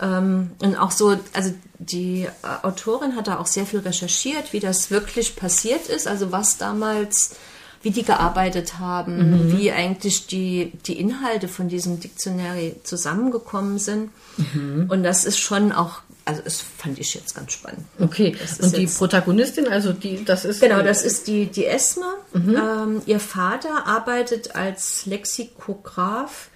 Ähm, 0.00 0.52
und 0.62 0.76
auch 0.76 0.90
so, 0.90 1.16
also 1.32 1.52
die 1.78 2.22
äh, 2.24 2.28
Autorin 2.66 3.14
hat 3.16 3.28
da 3.28 3.38
auch 3.38 3.46
sehr 3.46 3.66
viel 3.66 3.80
recherchiert, 3.80 4.52
wie 4.52 4.60
das 4.60 4.90
wirklich 4.90 5.36
passiert 5.36 5.88
ist, 5.88 6.08
also 6.08 6.32
was 6.32 6.56
damals, 6.58 7.36
wie 7.82 7.90
die 7.90 8.02
gearbeitet 8.04 8.78
haben, 8.78 9.48
Mhm. 9.48 9.58
wie 9.58 9.70
eigentlich 9.72 10.26
die, 10.26 10.72
die 10.86 10.98
Inhalte 10.98 11.48
von 11.48 11.68
diesem 11.68 12.00
Dictionary 12.00 12.76
zusammengekommen 12.84 13.78
sind. 13.78 14.10
Mhm. 14.38 14.86
Und 14.88 15.02
das 15.02 15.24
ist 15.24 15.38
schon 15.38 15.72
auch, 15.72 16.00
also 16.24 16.42
das 16.42 16.60
fand 16.60 16.98
ich 16.98 17.14
jetzt 17.14 17.34
ganz 17.34 17.52
spannend. 17.52 17.84
Okay. 17.98 18.36
Und 18.60 18.76
die 18.76 18.86
Protagonistin, 18.86 19.66
also 19.66 19.92
die, 19.92 20.24
das 20.24 20.44
ist. 20.44 20.60
Genau, 20.60 20.82
das 20.82 21.02
ist 21.02 21.26
die, 21.26 21.46
die 21.46 21.66
Esme. 21.66 22.06
Mhm. 22.32 22.56
Ähm, 22.56 23.02
ihr 23.06 23.20
Vater 23.20 23.86
arbeitet 23.86 24.54
als 24.54 25.06
Lexikograph 25.06 26.48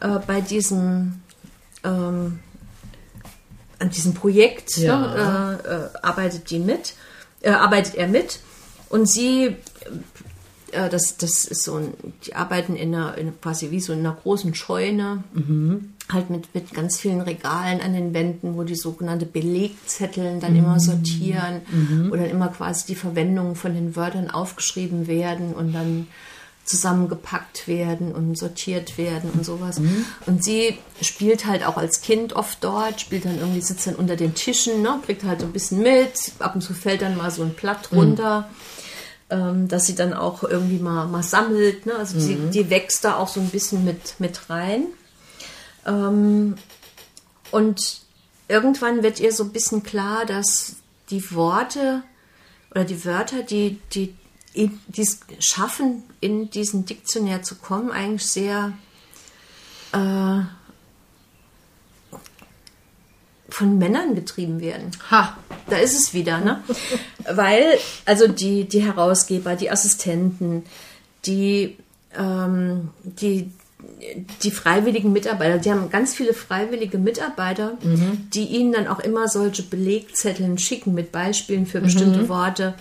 äh, 0.00 0.18
bei 0.26 0.40
diesem 0.40 1.20
ähm, 1.84 2.40
an 3.78 3.90
diesem 3.90 4.14
Projekt 4.14 4.76
Ja. 4.78 4.98
ne, 4.98 5.60
äh, 5.64 5.68
äh, 5.68 5.88
arbeitet 6.02 6.50
die 6.50 6.58
mit, 6.58 6.94
äh, 7.42 7.50
arbeitet 7.50 7.94
er 7.94 8.08
mit 8.08 8.40
und 8.88 9.06
sie 9.06 9.56
äh, 10.72 10.88
das, 10.88 11.16
das 11.16 11.44
ist 11.44 11.64
so 11.64 11.76
ein, 11.76 11.94
die 12.24 12.34
arbeiten 12.34 12.76
in 12.76 12.94
einer, 12.94 13.16
in 13.18 13.40
quasi 13.40 13.70
wie 13.70 13.80
so 13.80 13.92
in 13.92 14.00
einer 14.00 14.14
großen 14.14 14.54
Scheune, 14.54 15.24
halt 16.12 16.30
mit, 16.30 16.54
mit 16.54 16.72
ganz 16.72 16.98
vielen 16.98 17.20
Regalen 17.20 17.80
an 17.80 17.92
den 17.92 18.14
Wänden, 18.14 18.56
wo 18.56 18.62
die 18.62 18.76
sogenannte 18.76 19.26
Belegzetteln 19.26 20.40
dann 20.40 20.54
immer 20.56 20.78
sortieren 20.80 21.62
oder 22.10 22.22
dann 22.22 22.30
immer 22.30 22.48
quasi 22.48 22.86
die 22.86 22.94
Verwendungen 22.94 23.56
von 23.56 23.74
den 23.74 23.96
Wörtern 23.96 24.30
aufgeschrieben 24.30 25.08
werden 25.08 25.52
und 25.52 25.72
dann 25.72 26.06
zusammengepackt 26.64 27.68
werden 27.68 28.12
und 28.12 28.36
sortiert 28.36 28.98
werden 28.98 29.30
und 29.30 29.44
sowas. 29.44 29.80
Und 30.26 30.44
sie 30.44 30.76
spielt 31.00 31.46
halt 31.46 31.64
auch 31.64 31.76
als 31.76 32.02
Kind 32.02 32.34
oft 32.34 32.62
dort, 32.62 33.00
spielt 33.00 33.24
dann 33.24 33.38
irgendwie, 33.38 33.60
sitzt 33.60 33.86
dann 33.86 33.94
unter 33.94 34.16
den 34.16 34.34
Tischen, 34.34 34.82
ne, 34.82 34.98
kriegt 35.04 35.22
halt 35.24 35.40
so 35.40 35.46
ein 35.46 35.52
bisschen 35.52 35.82
mit, 35.82 36.32
ab 36.40 36.56
und 36.56 36.62
zu 36.62 36.74
fällt 36.74 37.02
dann 37.02 37.16
mal 37.16 37.30
so 37.30 37.42
ein 37.42 37.54
Blatt 37.54 37.90
runter 37.92 38.48
ähm, 39.30 39.68
dass 39.68 39.86
sie 39.86 39.94
dann 39.94 40.14
auch 40.14 40.42
irgendwie 40.44 40.78
mal, 40.78 41.06
mal 41.06 41.22
sammelt. 41.22 41.86
Ne? 41.86 41.94
Also 41.96 42.18
die, 42.18 42.36
die 42.50 42.70
wächst 42.70 43.04
da 43.04 43.16
auch 43.16 43.28
so 43.28 43.40
ein 43.40 43.50
bisschen 43.50 43.84
mit, 43.84 44.20
mit 44.20 44.48
rein. 44.48 44.86
Ähm, 45.84 46.56
und 47.50 48.00
irgendwann 48.48 49.02
wird 49.02 49.20
ihr 49.20 49.32
so 49.32 49.44
ein 49.44 49.52
bisschen 49.52 49.82
klar, 49.82 50.26
dass 50.26 50.76
die 51.10 51.32
Worte 51.32 52.02
oder 52.70 52.84
die 52.84 53.04
Wörter, 53.04 53.42
die, 53.42 53.80
die, 53.92 54.14
die 54.54 55.02
es 55.02 55.20
schaffen, 55.38 56.02
in 56.20 56.50
diesen 56.50 56.86
Diktionär 56.86 57.42
zu 57.42 57.56
kommen, 57.56 57.90
eigentlich 57.90 58.26
sehr 58.26 58.72
äh, 59.92 60.40
von 63.48 63.78
Männern 63.78 64.14
getrieben 64.14 64.60
werden. 64.60 64.90
Ha. 65.10 65.36
Da 65.68 65.76
ist 65.76 65.98
es 65.98 66.14
wieder, 66.14 66.38
ne? 66.38 66.62
Weil, 67.30 67.78
also 68.04 68.28
die, 68.28 68.64
die 68.64 68.82
Herausgeber, 68.82 69.56
die 69.56 69.70
Assistenten, 69.70 70.64
die, 71.24 71.76
ähm, 72.16 72.90
die, 73.02 73.50
die 74.42 74.50
freiwilligen 74.50 75.12
Mitarbeiter, 75.12 75.58
die 75.58 75.70
haben 75.70 75.90
ganz 75.90 76.14
viele 76.14 76.34
freiwillige 76.34 76.98
Mitarbeiter, 76.98 77.78
die 78.34 78.46
ihnen 78.46 78.72
dann 78.72 78.86
auch 78.88 79.00
immer 79.00 79.28
solche 79.28 79.62
Belegzetteln 79.62 80.58
schicken 80.58 80.94
mit 80.94 81.12
Beispielen 81.12 81.66
für 81.66 81.80
bestimmte 81.80 82.28
Worte. 82.28 82.74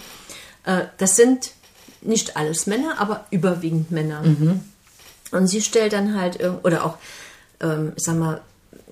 Äh, 0.66 0.82
das 0.98 1.16
sind 1.16 1.52
nicht 2.02 2.38
alles 2.38 2.68
Männer, 2.68 2.96
aber 3.00 3.26
überwiegend 3.32 3.92
Männer. 3.92 4.24
Und 5.32 5.48
sie 5.48 5.62
stellt 5.62 5.94
dann 5.94 6.20
halt, 6.20 6.40
irg- 6.40 6.64
oder 6.64 6.86
auch, 6.86 6.98
ähm, 7.62 7.94
ich 7.96 8.04
sag 8.04 8.18
mal, 8.18 8.42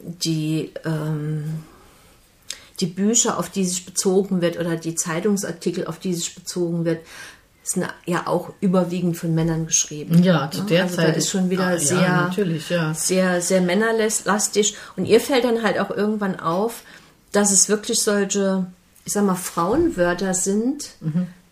die, 0.01 0.71
ähm, 0.85 1.63
die 2.79 2.87
Bücher, 2.87 3.37
auf 3.37 3.49
die 3.49 3.65
sich 3.65 3.85
bezogen 3.85 4.41
wird, 4.41 4.59
oder 4.59 4.75
die 4.75 4.95
Zeitungsartikel, 4.95 5.87
auf 5.87 5.99
die 5.99 6.13
sich 6.13 6.35
bezogen 6.35 6.85
wird, 6.85 6.99
sind 7.63 7.87
ja 8.05 8.27
auch 8.27 8.51
überwiegend 8.59 9.15
von 9.17 9.33
Männern 9.33 9.65
geschrieben. 9.67 10.21
Ja, 10.21 10.51
zu 10.51 10.63
der 10.63 10.83
also 10.83 10.97
Zeit. 10.97 11.09
Da 11.09 11.13
ist 11.13 11.29
schon 11.29 11.49
wieder 11.49 11.67
Ah, 11.67 11.71
ja, 11.73 11.79
sehr, 11.79 12.09
natürlich, 12.09 12.69
ja. 12.69 12.93
sehr, 12.93 13.41
sehr 13.41 13.61
männerlastig. 13.61 14.75
Und 14.97 15.05
ihr 15.05 15.21
fällt 15.21 15.45
dann 15.45 15.63
halt 15.63 15.79
auch 15.79 15.89
irgendwann 15.89 16.39
auf, 16.39 16.83
dass 17.31 17.51
es 17.51 17.69
wirklich 17.69 17.99
solche, 17.99 18.65
ich 19.05 19.13
sag 19.13 19.25
mal, 19.25 19.35
Frauenwörter 19.35 20.33
sind, 20.33 20.89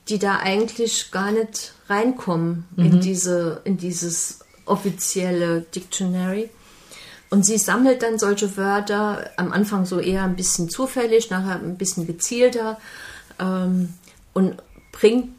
die 0.10 0.20
da 0.20 0.40
eigentlich 0.40 1.12
gar 1.12 1.32
nicht 1.32 1.74
reinkommen 1.88 2.66
in 2.76 3.00
diese, 3.00 3.62
in 3.64 3.78
dieses 3.78 4.40
offizielle 4.66 5.62
Dictionary. 5.62 6.50
Und 7.32 7.46
sie 7.46 7.58
sammelt 7.58 8.04
dann 8.04 8.20
solche 8.20 8.56
Wörter, 8.58 9.30
am 9.38 9.52
Anfang 9.52 9.86
so 9.86 10.00
eher 10.00 10.24
ein 10.24 10.36
bisschen 10.36 10.70
zufällig, 10.70 11.30
nachher 11.32 11.56
ein 11.56 11.78
bisschen 11.78 12.06
gezielter 12.06 12.78
ähm, 13.40 13.94
und 14.34 14.58
bringt, 14.92 15.30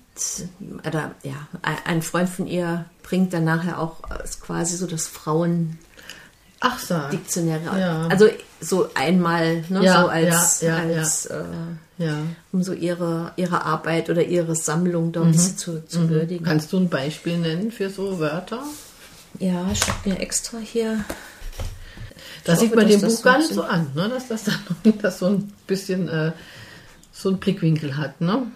oder 0.86 1.12
ja, 1.22 1.46
ein- 1.84 2.02
Freund 2.02 2.28
von 2.28 2.46
ihr 2.46 2.86
bringt 3.02 3.32
dann 3.34 3.44
nachher 3.44 3.78
auch 3.78 4.00
äh, 4.10 4.24
quasi 4.40 4.76
so 4.78 4.86
das 4.86 5.06
Frauendiktionär 5.06 5.78
Ach, 6.60 6.78
sag. 6.78 7.12
raus. 7.12 7.78
Ja. 7.78 8.06
Also 8.08 8.28
so 8.60 8.88
einmal, 8.94 9.62
ne, 9.68 9.84
Ja, 9.84 10.00
so 10.02 10.08
als, 10.08 10.60
ja, 10.62 10.76
als 10.76 11.26
Äh, 11.26 11.34
um 12.52 12.62
so 12.64 12.72
ihre, 12.72 13.32
ihre 13.36 13.64
Arbeit 13.64 14.10
oder 14.10 14.24
ihre 14.24 14.56
Sammlung 14.56 15.08
Mhm. 15.08 15.12
da 15.12 15.22
ein 15.22 15.30
bisschen 15.32 15.56
zu, 15.58 15.86
zu 15.86 16.08
würdigen. 16.08 16.44
Kannst 16.44 16.72
du 16.72 16.78
ein 16.78 16.88
Beispiel 16.88 17.36
nennen 17.38 17.70
für 17.70 17.90
so 17.90 18.18
Wörter? 18.18 18.62
Ja, 19.38 19.66
ich 19.72 19.82
habe 19.86 20.08
mir 20.08 20.18
extra 20.20 20.58
hier 20.58 21.04
Das 22.44 22.60
Ich 22.62 22.68
sieht 22.68 22.74
man 22.76 22.88
dass 22.88 23.00
dem 23.00 23.08
Buch 23.08 23.22
gar 23.22 23.38
nicht 23.38 23.52
so 23.52 23.62
an, 23.62 23.90
ne? 23.94 24.08
dass 24.08 24.28
das 24.28 24.44
dann 24.44 24.98
das 25.02 25.18
so 25.18 25.26
ein 25.26 25.52
bisschen 25.66 26.08
äh, 26.08 26.32
so 27.12 27.28
einen 27.28 27.38
Blickwinkel 27.38 27.96
hat. 27.96 28.20
Ne? 28.20 28.46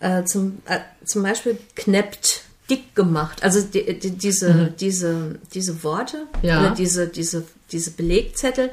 äh, 0.00 0.24
zum, 0.24 0.58
äh, 0.66 0.80
zum 1.04 1.22
Beispiel 1.22 1.58
kneppt 1.76 2.42
dick 2.70 2.94
gemacht. 2.96 3.42
Also 3.44 3.60
die, 3.60 3.98
die, 3.98 4.10
diese, 4.10 4.72
diese, 4.78 5.38
diese 5.54 5.82
Worte 5.84 6.26
Mhm. 6.42 6.48
Ja. 6.48 6.60
oder 6.60 6.70
diese, 6.74 7.06
diese, 7.08 7.44
diese 7.70 7.90
Belegzettel, 7.92 8.70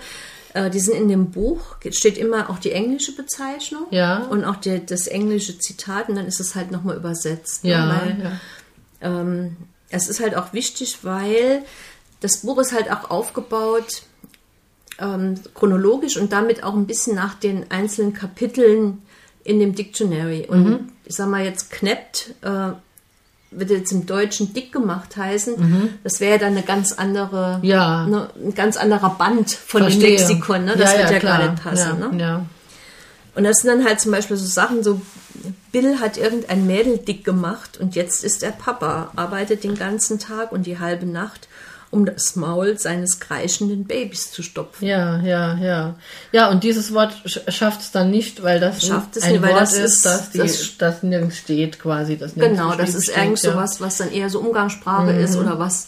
äh, 0.54 0.70
die 0.72 0.80
sind 0.80 0.96
in 0.96 1.08
dem 1.08 1.30
Buch, 1.32 1.76
steht 1.92 2.18
immer 2.18 2.50
auch 2.50 2.58
die 2.60 2.72
englische 2.72 3.16
Bezeichnung 3.16 3.86
Ja. 3.92 4.24
und 4.24 4.44
auch 4.46 4.56
die, 4.56 4.84
das 4.86 5.06
englische 5.08 5.58
Zitat 5.60 6.10
und 6.10 6.16
dann 6.16 6.26
ist 6.26 6.40
es 6.40 6.56
halt 6.56 6.72
nochmal 6.72 6.96
übersetzt. 6.98 7.64
ne? 7.64 7.70
Ja, 7.72 8.02
Weil, 8.02 8.22
ja. 8.24 8.32
ähm, 9.22 9.58
es 9.90 10.08
ist 10.10 10.20
halt 10.20 10.36
auch 10.36 10.54
wichtig, 10.54 11.00
weil 11.04 11.64
das 12.22 12.38
Buch 12.38 12.58
ist 12.60 12.74
halt 12.74 12.92
auch 12.92 13.10
aufgebaut 13.12 14.04
ähm, 15.00 15.36
chronologisch 15.54 16.18
und 16.18 16.32
damit 16.32 16.64
auch 16.64 16.74
ein 16.76 16.86
bisschen 16.88 17.16
nach 17.16 17.36
den 17.36 17.66
einzelnen 17.72 18.14
Kapiteln 18.14 19.02
in 19.44 19.60
dem 19.60 19.74
Dictionary. 19.76 20.46
Und 20.48 20.64
Mhm. 20.66 20.80
ich 21.06 21.16
sag 21.16 21.28
mal 21.30 21.44
jetzt 21.44 21.72
kneppt, 21.72 22.34
äh, 22.42 22.72
wird 23.52 23.72
jetzt 23.72 23.92
im 23.92 24.06
Deutschen 24.06 24.54
dick 24.54 24.72
gemacht 24.72 25.18
heißen. 25.18 25.90
Das 26.04 26.20
wäre 26.20 26.34
ja 26.34 26.38
dann 26.38 26.52
eine 26.52 26.62
ganz 26.62 26.92
andere, 26.92 27.58
Mhm. 27.58 27.64
Ja. 27.64 28.06
ne, 28.06 28.30
ein 28.36 28.54
ganz 28.54 28.78
anderer 28.78 29.10
Band 29.12 29.50
von 29.52 29.82
dem 29.82 29.90
Verstehe. 29.92 30.18
Lexikon. 30.18 30.66
Ne? 30.66 30.76
Das 30.78 30.96
wird 30.96 31.10
ja 31.10 31.20
klar. 31.20 31.40
gar 31.40 31.50
nicht 31.52 31.64
passen. 31.64 32.00
Ja, 32.00 32.08
Ne? 32.10 32.22
ja. 32.22 32.46
Und 33.36 33.44
das 33.46 33.60
sind 33.62 33.70
dann 33.72 33.86
halt 33.88 34.00
zum 34.02 34.12
Beispiel 34.12 34.38
so 34.38 34.46
Sachen, 34.46 34.84
so 34.84 35.02
Bill 35.72 36.00
hat 36.00 36.18
irgendein 36.18 36.68
Mädel 36.68 36.98
dick 37.00 37.24
gemacht 37.24 37.80
und 37.80 37.96
jetzt 37.96 38.24
ist 38.24 38.44
er 38.44 38.52
Papa, 38.52 39.12
arbeitet 39.16 39.64
den 39.64 39.76
ganzen 39.76 40.20
Tag 40.20 40.52
und 40.52 40.68
die 40.68 40.78
halbe 40.80 41.06
Nacht, 41.08 41.48
um 41.92 42.06
das 42.06 42.36
Maul 42.36 42.78
seines 42.78 43.20
kreischenden 43.20 43.86
Babys 43.86 44.32
zu 44.32 44.44
stopfen. 44.44 44.86
Ja, 44.86 45.20
ja, 45.22 45.56
ja. 45.58 45.96
Ja, 46.32 46.50
und 46.50 46.64
dieses 46.64 46.94
Wort 46.94 47.14
schafft 47.26 47.82
es 47.82 47.92
dann 47.92 48.12
nicht, 48.12 48.44
weil 48.44 48.60
das 48.60 48.86
Schafft 48.86 49.18
es 49.18 49.24
ein 49.24 49.34
nicht, 49.34 49.42
weil 49.42 49.52
Wort 49.54 49.62
das 49.62 49.74
ist, 49.74 49.82
ist- 49.98 50.06
das, 50.06 50.30
die, 50.32 50.38
das- 50.38 50.78
das, 50.78 51.04
nirgends 51.04 51.38
steht 51.38 51.80
quasi. 51.80 52.16
Das 52.18 52.36
nirgends 52.36 52.60
Genau, 52.62 52.76
das 52.76 52.94
ist 52.94 53.16
eigentlich 53.18 53.40
steht, 53.40 53.52
ja. 53.52 53.56
sowas, 53.58 53.82
was 53.82 53.98
dann 53.98 54.12
eher 54.12 54.30
so 54.30 54.40
Umgangssprache 54.40 55.12
ist 55.14 55.36
Mhm. 55.36 55.42
oder 55.42 55.58
was, 55.60 55.88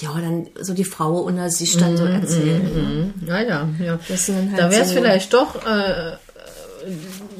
ja, 0.00 0.10
dann 0.18 0.46
so 0.60 0.72
die 0.74 0.84
Frau 0.84 1.18
unter 1.20 1.50
sich 1.50 1.76
dann 1.76 1.92
Mhm, 1.92 1.96
so 1.98 2.04
erzählt. 2.06 2.74
ne? 2.74 3.14
Ja, 3.26 3.40
ja, 3.40 3.68
ja. 3.84 3.98
Das 4.08 4.26
sind 4.26 4.36
dann 4.38 4.50
halt 4.52 4.60
da 4.62 4.70
wäre 4.70 4.82
es 4.82 4.88
so- 4.88 4.94
vielleicht 4.94 5.32
doch, 5.34 5.66
äh, 5.66 6.12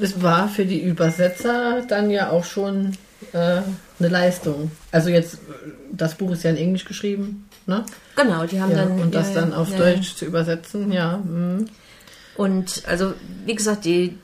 es 0.01 0.23
war 0.23 0.49
für 0.49 0.65
die 0.67 0.81
Übersetzer 0.83 1.83
dann 1.89 2.11
ja 2.11 2.31
auch 2.31 2.45
schon 2.45 2.93
äh, 3.33 3.63
eine 3.99 4.09
Leistung. 4.09 4.71
Also 4.93 5.11
jetzt, 5.11 5.39
das 5.93 6.15
Buch 6.15 6.31
ist 6.33 6.45
ja 6.45 6.51
in 6.51 6.57
Englisch 6.57 6.85
geschrieben, 6.85 7.48
ne? 7.69 7.85
Genau, 8.17 8.45
die 8.47 8.61
haben 8.61 8.73
Ja, 8.73 8.85
dann. 8.87 9.01
und 9.01 9.15
das 9.15 9.29
ja, 9.29 9.35
dann 9.43 9.55
auf 9.55 9.71
ja, 9.71 9.79
Deutsch 9.79 10.17
zu 10.17 10.25
übersetzen, 10.25 10.91
ja. 10.91 11.19
mhm. 11.19 11.67
Und 12.37 12.83
also, 12.87 13.15
wie 13.47 13.55
gesagt, 13.55 13.85
die, 13.85 14.17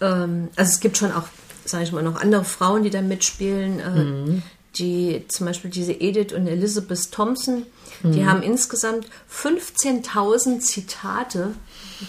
ähm, 0.00 0.48
also 0.56 0.70
es 0.70 0.80
gibt 0.80 0.96
schon 0.96 1.12
auch, 1.12 1.24
sage 1.64 1.84
ich 1.84 1.92
mal, 1.92 2.02
noch 2.02 2.20
andere 2.20 2.44
Frauen, 2.44 2.82
die 2.84 2.90
da 2.90 3.00
mitspielen. 3.02 3.80
Äh, 3.80 3.90
Mhm. 3.90 4.42
Die 4.76 5.24
zum 5.28 5.46
Beispiel 5.46 5.70
diese 5.70 5.92
Edith 5.92 6.32
und 6.32 6.48
Elizabeth 6.48 7.12
Thompson, 7.12 7.64
Mhm. 8.02 8.10
die 8.12 8.26
haben 8.26 8.42
insgesamt 8.42 9.06
15.000 9.28 10.58
Zitate 10.62 11.54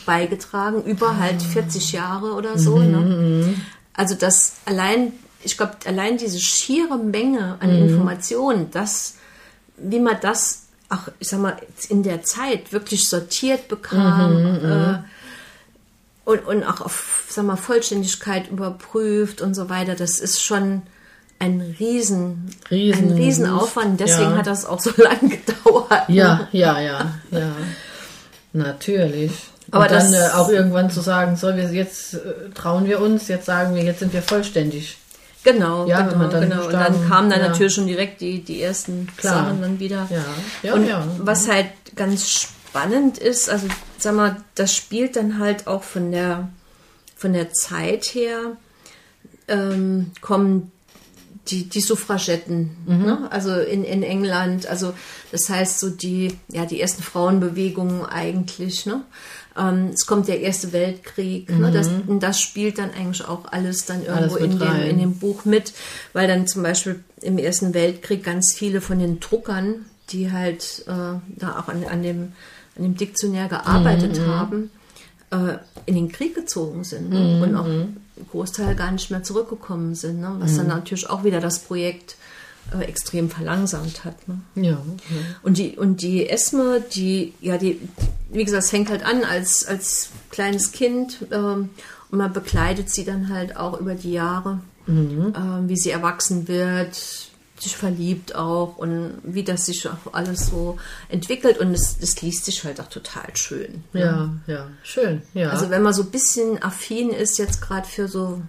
beigetragen, 0.07 0.83
über 0.83 1.09
Ah. 1.11 1.17
halt 1.19 1.43
40 1.43 1.91
Jahre 1.91 2.33
oder 2.33 2.57
so. 2.57 2.77
Mhm, 2.77 2.91
Ne? 2.91 3.53
Also 3.93 4.15
das 4.15 4.53
allein, 4.65 5.13
ich 5.43 5.57
glaube, 5.57 5.73
allein 5.85 6.17
diese 6.17 6.39
schiere 6.39 6.97
Menge 6.97 7.57
an 7.59 7.69
Mhm. 7.69 7.87
Informationen, 7.87 8.71
das, 8.71 9.15
wie 9.77 9.99
man 9.99 10.17
das 10.21 10.64
auch, 10.95 11.11
ich 11.19 11.27
sag 11.29 11.39
mal, 11.39 11.55
in 11.89 12.03
der 12.03 12.23
Zeit 12.23 12.71
wirklich 12.71 13.07
sortiert 13.09 13.67
bekam, 13.67 14.33
Mhm, 14.61 14.65
äh, 14.71 14.97
und, 16.25 16.45
und 16.47 16.63
auch 16.63 16.81
auf 16.81 17.25
sag 17.29 17.45
mal, 17.45 17.55
Vollständigkeit 17.55 18.49
überprüft 18.49 19.41
und 19.41 19.53
so 19.53 19.69
weiter, 19.69 19.93
das 19.95 20.19
ist 20.19 20.41
schon 20.43 20.81
ein 21.37 21.75
Riesen, 21.79 22.49
Riesen- 22.71 23.11
ein 23.11 23.17
Riesenaufwand. 23.17 23.99
Deswegen 23.99 24.31
ja. 24.31 24.37
hat 24.37 24.47
das 24.47 24.65
auch 24.65 24.79
so 24.79 24.91
lange 24.97 25.37
gedauert. 25.37 26.07
Ja, 26.09 26.35
ne? 26.37 26.47
ja, 26.53 26.79
ja, 26.79 27.11
ja. 27.31 27.51
Natürlich. 28.53 29.31
Aber 29.71 29.83
und 29.85 29.91
dann 29.91 30.11
das- 30.11 30.31
äh, 30.33 30.35
auch 30.35 30.49
irgendwann 30.49 30.89
zu 30.89 31.01
sagen, 31.01 31.35
so, 31.35 31.55
wir 31.55 31.71
jetzt 31.71 32.13
äh, 32.15 32.19
trauen 32.53 32.85
wir 32.85 33.01
uns, 33.01 33.27
jetzt 33.27 33.45
sagen 33.45 33.75
wir, 33.75 33.83
jetzt 33.83 33.99
sind 33.99 34.13
wir 34.13 34.21
vollständig. 34.21 34.97
Genau, 35.45 35.87
Ja, 35.87 36.01
genau, 36.01 36.27
dann 36.27 36.49
genau. 36.49 36.65
Und 36.65 36.73
dann 36.73 37.07
kamen 37.07 37.29
dann 37.29 37.39
ja. 37.39 37.47
natürlich 37.49 37.73
schon 37.73 37.87
direkt 37.87 38.19
die, 38.19 38.41
die 38.43 38.61
ersten 38.61 39.07
Klar. 39.15 39.45
Sachen 39.45 39.61
dann 39.61 39.79
wieder. 39.79 40.07
Ja, 40.09 40.25
ja, 40.63 40.73
und 40.73 40.85
ja. 40.87 41.07
was 41.19 41.47
halt 41.47 41.67
ganz 41.95 42.29
spannend 42.29 43.17
ist, 43.19 43.49
also 43.49 43.67
sag 43.97 44.15
mal, 44.15 44.37
das 44.55 44.75
spielt 44.75 45.15
dann 45.15 45.39
halt 45.39 45.67
auch 45.67 45.83
von 45.83 46.11
der 46.11 46.49
von 47.15 47.31
der 47.31 47.51
Zeit 47.53 48.05
her 48.13 48.57
ähm, 49.47 50.11
kommen 50.19 50.71
die, 51.47 51.69
die 51.69 51.79
Suffragetten, 51.81 52.75
Mhm. 52.87 53.05
ne? 53.05 53.27
also 53.31 53.51
in, 53.55 53.83
in 53.83 54.01
England, 54.03 54.65
also 54.67 54.93
das 55.31 55.49
heißt 55.49 55.79
so 55.79 55.89
die, 55.91 56.35
ja, 56.49 56.65
die 56.65 56.81
ersten 56.81 57.03
Frauenbewegungen 57.03 58.03
eigentlich, 58.05 58.85
ne? 58.87 59.03
Ähm, 59.57 59.91
es 59.93 60.05
kommt 60.05 60.27
der 60.27 60.41
Erste 60.41 60.73
Weltkrieg, 60.73 61.49
ne? 61.49 61.71
das, 61.71 61.89
und 62.07 62.21
das 62.21 62.41
spielt 62.41 62.77
dann 62.77 62.91
eigentlich 62.91 63.25
auch 63.25 63.45
alles 63.45 63.85
dann 63.85 64.03
irgendwo 64.05 64.35
Mhm. 64.35 64.41
Alles 64.41 64.53
in, 64.53 64.59
dem, 64.59 64.67
rein. 64.67 64.89
in 64.89 64.97
dem 64.99 65.13
Buch 65.19 65.45
mit, 65.45 65.73
weil 66.13 66.27
dann 66.27 66.45
zum 66.47 66.63
Beispiel 66.63 67.03
im 67.21 67.37
Ersten 67.37 67.73
Weltkrieg 67.73 68.23
ganz 68.23 68.53
viele 68.53 68.81
von 68.81 68.99
den 68.99 69.19
Druckern, 69.19 69.85
die 70.09 70.31
halt 70.31 70.83
äh, 70.87 70.91
da 71.37 71.59
auch 71.59 71.69
an, 71.69 71.83
an, 71.85 72.03
dem, 72.03 72.33
an 72.75 72.83
dem 72.83 72.95
Diktionär 72.97 73.47
gearbeitet 73.47 74.19
Mhm, 74.19 74.25
haben, 74.27 74.71
äh, 75.31 75.57
in 75.85 75.95
den 75.95 76.11
Krieg 76.11 76.35
gezogen 76.35 76.83
sind 76.83 77.09
ne? 77.09 77.39
und 77.41 77.55
auch 77.55 77.65
ein 77.65 77.97
Großteil 78.31 78.75
gar 78.75 78.91
nicht 78.91 79.09
mehr 79.09 79.23
zurückgekommen 79.23 79.95
sind, 79.95 80.19
ne? 80.21 80.35
was 80.39 80.57
dann 80.57 80.67
natürlich 80.67 81.09
auch 81.09 81.23
wieder 81.23 81.39
das 81.39 81.59
Projekt 81.59 82.15
extrem 82.79 83.29
verlangsamt 83.29 84.05
hat. 84.05 84.27
Ne? 84.27 84.41
Ja. 84.55 84.81
Und 85.43 85.57
die, 85.57 85.77
und 85.77 86.01
die 86.01 86.29
Esme, 86.29 86.81
die, 86.93 87.33
ja, 87.41 87.57
die, 87.57 87.79
wie 88.29 88.43
gesagt, 88.43 88.63
es 88.63 88.69
fängt 88.69 88.89
halt 88.89 89.05
an 89.05 89.23
als, 89.23 89.65
als 89.65 90.09
kleines 90.29 90.71
Kind 90.71 91.25
ähm, 91.31 91.69
und 92.11 92.17
man 92.17 92.33
begleitet 92.33 92.89
sie 92.89 93.05
dann 93.05 93.29
halt 93.29 93.55
auch 93.57 93.79
über 93.79 93.95
die 93.95 94.13
Jahre, 94.13 94.59
ähm, 94.87 95.67
wie 95.67 95.77
sie 95.77 95.91
erwachsen 95.91 96.47
wird, 96.47 96.95
sich 97.59 97.75
verliebt 97.75 98.35
auch 98.35 98.77
und 98.77 99.13
wie 99.23 99.43
das 99.43 99.65
sich 99.65 99.87
auch 99.87 100.13
alles 100.13 100.47
so 100.47 100.77
entwickelt 101.09 101.57
und 101.57 101.73
es, 101.73 101.97
es 102.01 102.21
liest 102.21 102.45
sich 102.45 102.63
halt 102.63 102.81
auch 102.81 102.89
total 102.89 103.35
schön. 103.35 103.83
ne? 103.93 104.01
ja, 104.47 104.53
ja, 104.53 104.67
schön, 104.83 105.21
ja. 105.33 105.49
Also 105.49 105.69
wenn 105.69 105.81
man 105.81 105.93
so 105.93 106.03
ein 106.03 106.11
bisschen 106.11 106.61
affin 106.61 107.09
ist 107.09 107.37
jetzt 107.37 107.61
gerade 107.61 107.87
für 107.87 108.07
so, 108.07 108.41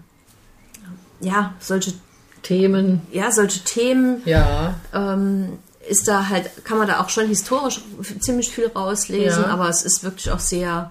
ja, 1.21 1.55
solche, 1.61 1.93
Themen, 2.47 3.02
ja, 3.13 3.30
solche 3.32 3.61
Themen, 3.65 4.23
ja, 4.25 4.78
ähm, 4.95 5.59
ist 5.89 6.09
da 6.09 6.28
halt, 6.28 6.50
kann 6.65 6.78
man 6.78 6.89
da 6.89 7.00
auch 7.00 7.09
schon 7.09 7.26
historisch 7.28 7.80
ziemlich 8.21 8.50
viel 8.50 8.67
rauslesen, 8.69 9.45
Ja. 9.45 9.49
aber 9.50 9.69
es 9.69 9.82
ist 9.82 10.02
wirklich 10.04 10.30
auch 10.30 10.39
sehr 10.41 10.91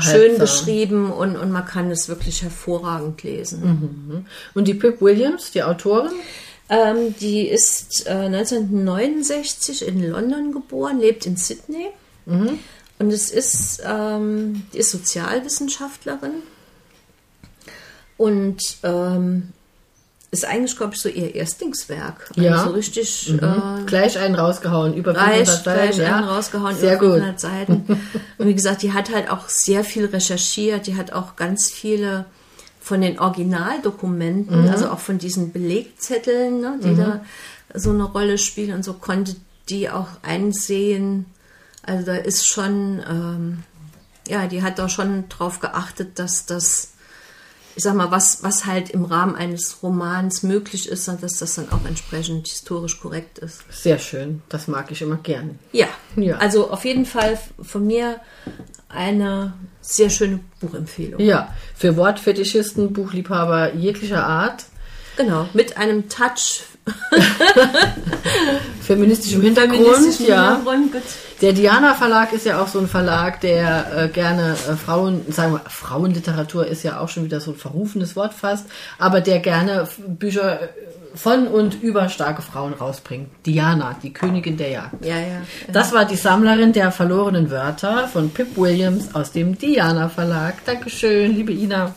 schön 0.00 0.38
beschrieben 0.38 1.10
und, 1.10 1.36
und 1.36 1.50
man 1.50 1.64
kann 1.64 1.90
es 1.90 2.08
wirklich 2.08 2.42
hervorragend 2.42 3.22
lesen. 3.22 4.26
Und 4.54 4.68
die 4.68 4.74
Pip 4.74 5.00
Williams, 5.00 5.50
die 5.52 5.62
Autorin? 5.62 6.12
Ähm, 6.68 7.14
die 7.20 7.48
ist 7.48 8.06
äh, 8.06 8.10
1969 8.26 9.86
in 9.86 10.08
London 10.08 10.52
geboren, 10.52 11.00
lebt 11.00 11.26
in 11.26 11.36
Sydney. 11.36 11.88
Und 12.26 13.10
es 13.12 13.30
ist, 13.30 13.82
ähm, 13.84 14.62
die 14.72 14.78
ist 14.78 14.90
Sozialwissenschaftlerin. 14.92 16.42
Und 18.16 18.76
ähm, 18.84 19.52
ist 20.32 20.44
eigentlich, 20.46 20.76
glaube 20.76 20.94
ich, 20.94 21.00
so 21.00 21.08
ihr 21.08 21.34
Erstlingswerk. 21.34 22.30
Also 22.30 22.40
Ja. 22.40 22.64
so 22.64 22.70
richtig 22.70 23.30
äh, 23.34 23.84
Gleich 23.86 24.18
einen 24.18 24.34
rausgehauen, 24.34 24.94
über 24.94 25.14
500 25.14 25.38
Reich, 25.40 25.48
Seiten. 25.48 25.62
gleich 25.62 25.96
ja. 25.98 26.16
einen 26.16 26.26
rausgehauen, 26.28 26.74
Sehr 26.76 26.96
über 26.96 27.00
gut. 27.06 27.14
500 27.18 27.40
Seiten. 27.40 27.84
Und 28.38 28.46
wie 28.48 28.54
gesagt, 28.54 28.82
die 28.82 28.92
hat 28.94 29.12
halt 29.14 29.30
auch 29.30 29.48
sehr 29.48 29.84
viel 29.84 30.06
recherchiert. 30.06 30.86
Die 30.86 30.96
hat 30.96 31.12
auch 31.12 31.36
ganz 31.36 31.70
viele 31.70 32.24
von 32.80 33.00
den 33.02 33.20
Originaldokumenten, 33.20 34.62
Mhm. 34.64 34.68
also 34.70 34.88
auch 34.90 34.98
von 34.98 35.18
diesen 35.18 35.52
Belegzetteln, 35.52 36.60
ne, 36.60 36.78
die 36.82 36.96
da 36.96 37.20
so 37.74 37.90
eine 37.90 38.04
Rolle 38.04 38.38
spielen 38.38 38.74
und 38.74 38.84
so 38.84 38.94
konnte 38.94 39.36
die 39.68 39.88
auch 39.90 40.08
einsehen. 40.22 41.26
Also 41.84 42.06
da 42.06 42.14
ist 42.16 42.46
schon, 42.46 43.02
ähm, 43.08 43.62
ja, 44.28 44.46
die 44.46 44.62
hat 44.62 44.78
da 44.78 44.88
schon 44.88 45.28
drauf 45.28 45.60
geachtet, 45.60 46.18
dass 46.18 46.46
das 46.46 46.91
ich 47.74 47.82
sag 47.84 47.94
mal, 47.94 48.10
was, 48.10 48.42
was 48.42 48.66
halt 48.66 48.90
im 48.90 49.04
Rahmen 49.04 49.34
eines 49.34 49.82
Romans 49.82 50.42
möglich 50.42 50.88
ist, 50.88 51.08
und 51.08 51.22
dass 51.22 51.38
das 51.38 51.54
dann 51.54 51.70
auch 51.72 51.84
entsprechend 51.86 52.46
historisch 52.48 53.00
korrekt 53.00 53.38
ist. 53.38 53.60
Sehr 53.70 53.98
schön, 53.98 54.42
das 54.48 54.68
mag 54.68 54.90
ich 54.90 55.00
immer 55.02 55.16
gern. 55.16 55.58
Ja, 55.72 55.86
Ja. 56.16 56.36
also 56.38 56.70
auf 56.70 56.84
jeden 56.84 57.06
Fall 57.06 57.38
von 57.62 57.86
mir 57.86 58.20
eine 58.88 59.54
sehr 59.80 60.10
schöne 60.10 60.40
Buchempfehlung. 60.60 61.20
Ja, 61.20 61.54
für 61.74 61.96
Wortfetischisten, 61.96 62.92
Buchliebhaber 62.92 63.74
jeglicher 63.74 64.26
Art, 64.26 64.64
Genau, 65.16 65.46
mit 65.52 65.76
einem 65.76 66.08
Touch 66.08 66.62
feministischem 68.80 69.42
Hintergrund. 69.42 69.84
feministischen 69.94 70.26
ja. 70.26 70.56
Hintergrund. 70.56 70.92
Gut. 70.92 71.02
Der 71.42 71.52
Diana 71.52 71.94
Verlag 71.94 72.32
ist 72.32 72.46
ja 72.46 72.62
auch 72.62 72.68
so 72.68 72.78
ein 72.78 72.86
Verlag, 72.86 73.40
der 73.40 74.04
äh, 74.04 74.08
gerne 74.08 74.52
äh, 74.52 74.76
Frauen, 74.76 75.22
sagen 75.28 75.54
wir, 75.54 75.60
Frauenliteratur 75.68 76.68
ist 76.68 76.84
ja 76.84 77.00
auch 77.00 77.08
schon 77.08 77.24
wieder 77.24 77.40
so 77.40 77.50
ein 77.50 77.56
verrufenes 77.56 78.14
Wort 78.14 78.32
fast, 78.32 78.66
aber 78.96 79.20
der 79.20 79.40
gerne 79.40 79.88
Bücher 80.06 80.62
äh, 80.62 80.68
von 81.16 81.48
und 81.48 81.82
über 81.82 82.08
starke 82.08 82.42
Frauen 82.42 82.74
rausbringt. 82.74 83.28
Diana, 83.44 83.96
die 84.00 84.12
Königin 84.12 84.56
der 84.56 84.70
Jagd. 84.70 85.04
Ja, 85.04 85.18
ja. 85.18 85.42
Das 85.72 85.92
war 85.92 86.04
die 86.04 86.16
Sammlerin 86.16 86.72
der 86.72 86.92
verlorenen 86.92 87.50
Wörter 87.50 88.06
von 88.06 88.30
Pip 88.30 88.56
Williams 88.56 89.12
aus 89.12 89.32
dem 89.32 89.58
Diana 89.58 90.08
Verlag. 90.08 90.64
Dankeschön, 90.64 91.34
liebe 91.34 91.52
Ina. 91.52 91.92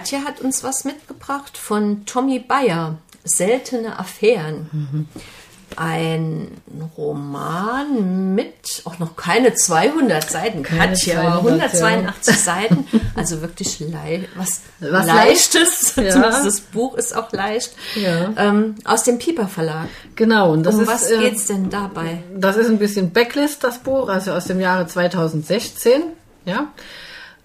Katja 0.00 0.24
hat 0.24 0.40
uns 0.40 0.64
was 0.64 0.84
mitgebracht 0.84 1.58
von 1.58 2.06
Tommy 2.06 2.38
Bayer, 2.38 2.96
Seltene 3.24 3.98
Affären. 3.98 5.08
Ein 5.76 6.48
Roman 6.96 8.34
mit 8.34 8.82
auch 8.86 8.98
noch 8.98 9.14
keine 9.16 9.54
200 9.54 10.28
Seiten. 10.28 10.62
Keine 10.64 10.94
Katja, 10.94 11.20
200, 11.40 11.72
182 11.74 12.36
Seiten. 12.36 12.86
Also 13.14 13.40
wirklich 13.40 13.78
lei 13.78 14.26
was, 14.36 14.62
Was 14.80 15.06
Leichtes. 15.06 15.96
leicht. 15.96 15.96
Ja. 16.06 16.10
Zumindest 16.12 16.46
das 16.46 16.60
Buch 16.60 16.94
ist 16.96 17.14
auch 17.14 17.30
leicht. 17.32 17.72
Ja. 17.94 18.32
Ähm, 18.36 18.76
aus 18.84 19.04
dem 19.04 19.18
Pieper 19.18 19.46
Verlag. 19.48 19.88
Genau, 20.16 20.52
und 20.52 20.64
das 20.64 20.74
Um 20.74 20.80
ist 20.82 20.88
was 20.88 21.10
äh, 21.10 21.18
geht's 21.18 21.46
denn 21.46 21.68
dabei? 21.70 22.22
Das 22.34 22.56
ist 22.56 22.68
ein 22.68 22.78
bisschen 22.78 23.12
Backlist, 23.12 23.62
das 23.62 23.78
Buch, 23.78 24.08
also 24.08 24.32
aus 24.32 24.46
dem 24.46 24.60
Jahre 24.60 24.86
2016. 24.88 26.02
Ja. 26.46 26.68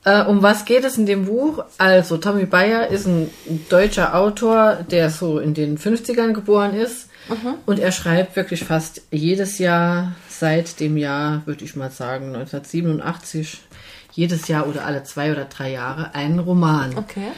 Äh, 0.05 0.23
um 0.23 0.41
was 0.43 0.65
geht 0.65 0.85
es 0.85 0.97
in 0.97 1.05
dem 1.05 1.25
Buch? 1.25 1.63
Also, 1.77 2.17
Tommy 2.17 2.45
Bayer 2.45 2.87
ist 2.87 3.07
ein 3.07 3.29
deutscher 3.69 4.15
Autor, 4.15 4.77
der 4.89 5.09
so 5.09 5.39
in 5.39 5.53
den 5.53 5.77
50ern 5.77 6.33
geboren 6.33 6.73
ist. 6.73 7.09
Und 7.65 7.79
er 7.79 7.91
schreibt 7.91 8.35
wirklich 8.35 8.63
fast 8.63 9.01
jedes 9.11 9.57
Jahr 9.57 10.15
seit 10.29 10.79
dem 10.79 10.95
Jahr, 10.95 11.41
würde 11.45 11.65
ich 11.65 11.75
mal 11.75 11.89
sagen, 11.89 12.35
1987, 12.35 13.61
jedes 14.11 14.47
Jahr 14.47 14.67
oder 14.67 14.85
alle 14.85 15.03
zwei 15.03 15.31
oder 15.31 15.45
drei 15.45 15.71
Jahre 15.71 16.13
einen 16.13 16.39
Roman. 16.39 16.95
Okay. 16.97 17.31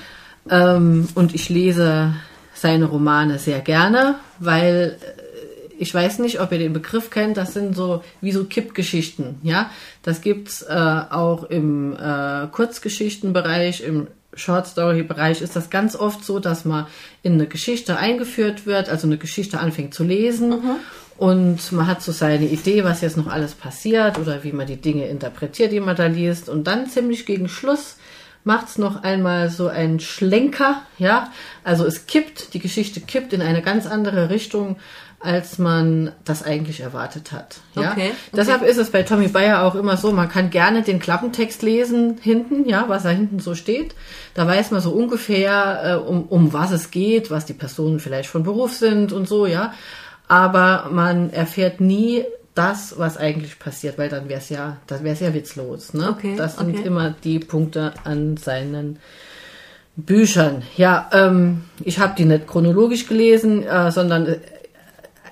Ähm, 0.49 1.08
und 1.15 1.34
ich 1.34 1.49
lese 1.49 2.13
seine 2.53 2.86
Romane 2.86 3.39
sehr 3.39 3.62
gerne, 3.62 4.15
weil 4.39 4.97
ich 5.80 5.94
weiß 5.94 6.20
nicht, 6.20 6.40
ob 6.40 6.52
ihr 6.52 6.60
den 6.60 6.74
Begriff 6.74 7.10
kennt, 7.10 7.38
das 7.38 7.54
sind 7.54 7.76
so 7.76 8.04
wie 8.22 8.32
so 8.32 8.46
Kippgeschichten, 8.46 9.40
ja. 9.44 9.70
Das 10.04 10.22
gibt's 10.22 10.62
äh, 10.62 10.74
auch 10.74 11.44
im 11.44 11.96
äh, 11.96 12.48
Kurzgeschichtenbereich, 12.52 13.82
im 13.82 14.08
Short 14.34 14.68
Story 14.68 15.04
Bereich 15.04 15.42
ist 15.42 15.56
das 15.56 15.70
ganz 15.70 15.96
oft 15.96 16.24
so, 16.24 16.40
dass 16.40 16.63
man 16.63 16.86
in 17.24 17.34
eine 17.34 17.48
Geschichte 17.48 17.98
eingeführt 17.98 18.66
wird, 18.66 18.90
also 18.90 19.08
eine 19.08 19.18
Geschichte 19.18 19.60
anfängt 19.60 19.94
zu 19.94 20.04
lesen 20.04 20.50
mhm. 20.50 20.76
und 21.18 21.72
man 21.72 21.88
hat 21.88 22.02
so 22.02 22.12
seine 22.12 22.46
Idee, 22.46 22.84
was 22.84 23.02
jetzt 23.02 23.18
noch 23.18 23.28
alles 23.28 23.56
passiert 23.56 24.20
oder 24.20 24.44
wie 24.44 24.52
man 24.52 24.68
die 24.68 24.80
Dinge 24.80 25.08
interpretiert, 25.08 25.72
die 25.72 25.80
man 25.80 25.96
da 25.96 26.06
liest 26.06 26.50
und 26.50 26.66
dann 26.68 26.88
ziemlich 26.88 27.26
gegen 27.26 27.50
Schluss 27.50 27.98
macht's 28.44 28.78
noch 28.78 29.04
einmal 29.04 29.50
so 29.50 29.68
einen 29.68 30.00
Schlenker, 30.00 30.82
ja, 30.98 31.32
also 31.66 31.86
es 31.86 32.08
kippt, 32.08 32.54
die 32.54 32.60
Geschichte 32.60 33.02
kippt 33.02 33.34
in 33.34 33.42
eine 33.42 33.62
ganz 33.62 33.86
andere 33.86 34.30
Richtung 34.30 34.78
als 35.28 35.60
man 35.60 36.13
das 36.24 36.42
eigentlich 36.42 36.80
erwartet 36.80 37.34
hat. 37.34 37.58
Ja? 37.76 37.92
Okay, 37.92 37.92
okay. 37.92 38.12
Deshalb 38.34 38.62
ist 38.62 38.78
es 38.78 38.92
bei 38.92 39.04
Tommy 39.04 39.28
Bayer 39.28 39.63
auch 39.63 39.76
immer 39.76 39.98
so, 39.98 40.13
man 40.13 40.30
kann 40.30 40.52
gerne 40.52 40.84
den 40.84 41.00
Klappentext 41.00 41.62
lesen 41.63 42.18
hinten, 42.22 42.68
ja, 42.68 42.86
was 42.88 43.04
da 43.04 43.10
hinten 43.10 43.40
so 43.40 43.54
steht. 43.54 43.94
Da 44.36 44.48
weiß 44.48 44.72
man 44.72 44.80
so 44.80 44.92
ungefähr, 44.92 45.82
äh, 45.84 45.96
um, 45.96 46.24
um 46.24 46.54
was 46.54 46.72
es 46.72 46.92
geht, 46.92 47.30
was 47.30 47.46
die 47.46 47.54
Personen 47.54 48.00
vielleicht 48.00 48.30
von 48.30 48.44
Beruf 48.44 48.74
sind 48.74 49.12
und 49.12 49.28
so, 49.28 49.46
ja. 49.46 49.74
Aber 50.30 50.90
man 50.92 51.30
erfährt 51.30 51.82
nie 51.82 52.24
das, 52.56 52.98
was 52.98 53.18
eigentlich 53.18 53.60
passiert, 53.60 53.98
weil 53.98 54.08
dann 54.08 54.30
wäre 54.30 54.40
es 54.40 54.48
ja, 54.48 54.78
das 54.88 55.04
wäre 55.04 55.13
es 55.13 55.20
ja 55.20 55.34
witzlos. 55.34 55.94
Ne? 55.94 56.10
Okay, 56.10 56.36
das 56.38 56.56
sind 56.56 56.86
immer 56.86 57.13
die 57.22 57.40
Punkte 57.40 57.94
an 58.06 58.38
seinen 58.38 59.00
Büchern. 59.98 60.62
Ja, 60.78 61.10
ähm, 61.12 61.63
ich 61.84 62.00
habe 62.00 62.13
die 62.18 62.26
nicht 62.26 62.48
chronologisch 62.48 63.08
gelesen, 63.08 63.63
äh, 63.63 63.92
sondern 63.92 64.38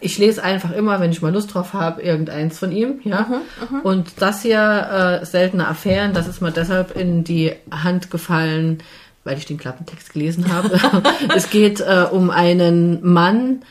ich 0.05 0.19
lese 0.19 0.43
einfach 0.43 0.71
immer, 0.71 0.99
wenn 0.99 1.11
ich 1.11 1.21
mal 1.21 1.33
Lust 1.33 1.53
drauf 1.53 1.73
habe, 1.73 2.01
irgendeins 2.01 2.59
von 2.59 2.71
ihm, 2.71 3.01
ja. 3.03 3.21
Mhm, 3.21 3.77
mhm, 3.77 3.81
und 3.81 4.13
das 4.19 4.43
hier, 4.43 5.19
äh, 5.21 5.25
seltene 5.25 5.67
Affären, 5.67 6.13
das 6.13 6.27
ist 6.27 6.41
mir 6.41 6.51
deshalb 6.51 6.95
in 6.95 7.23
die 7.23 7.53
Hand 7.71 8.11
gefallen, 8.11 8.83
weil 9.23 9.37
ich 9.37 9.45
den 9.45 9.57
Klappentext 9.57 10.13
gelesen 10.13 10.53
habe. 10.53 10.79
es 11.35 11.49
geht 11.49 11.81
äh, 11.81 12.05
um 12.11 12.29
einen 12.29 13.03
Mann, 13.03 13.63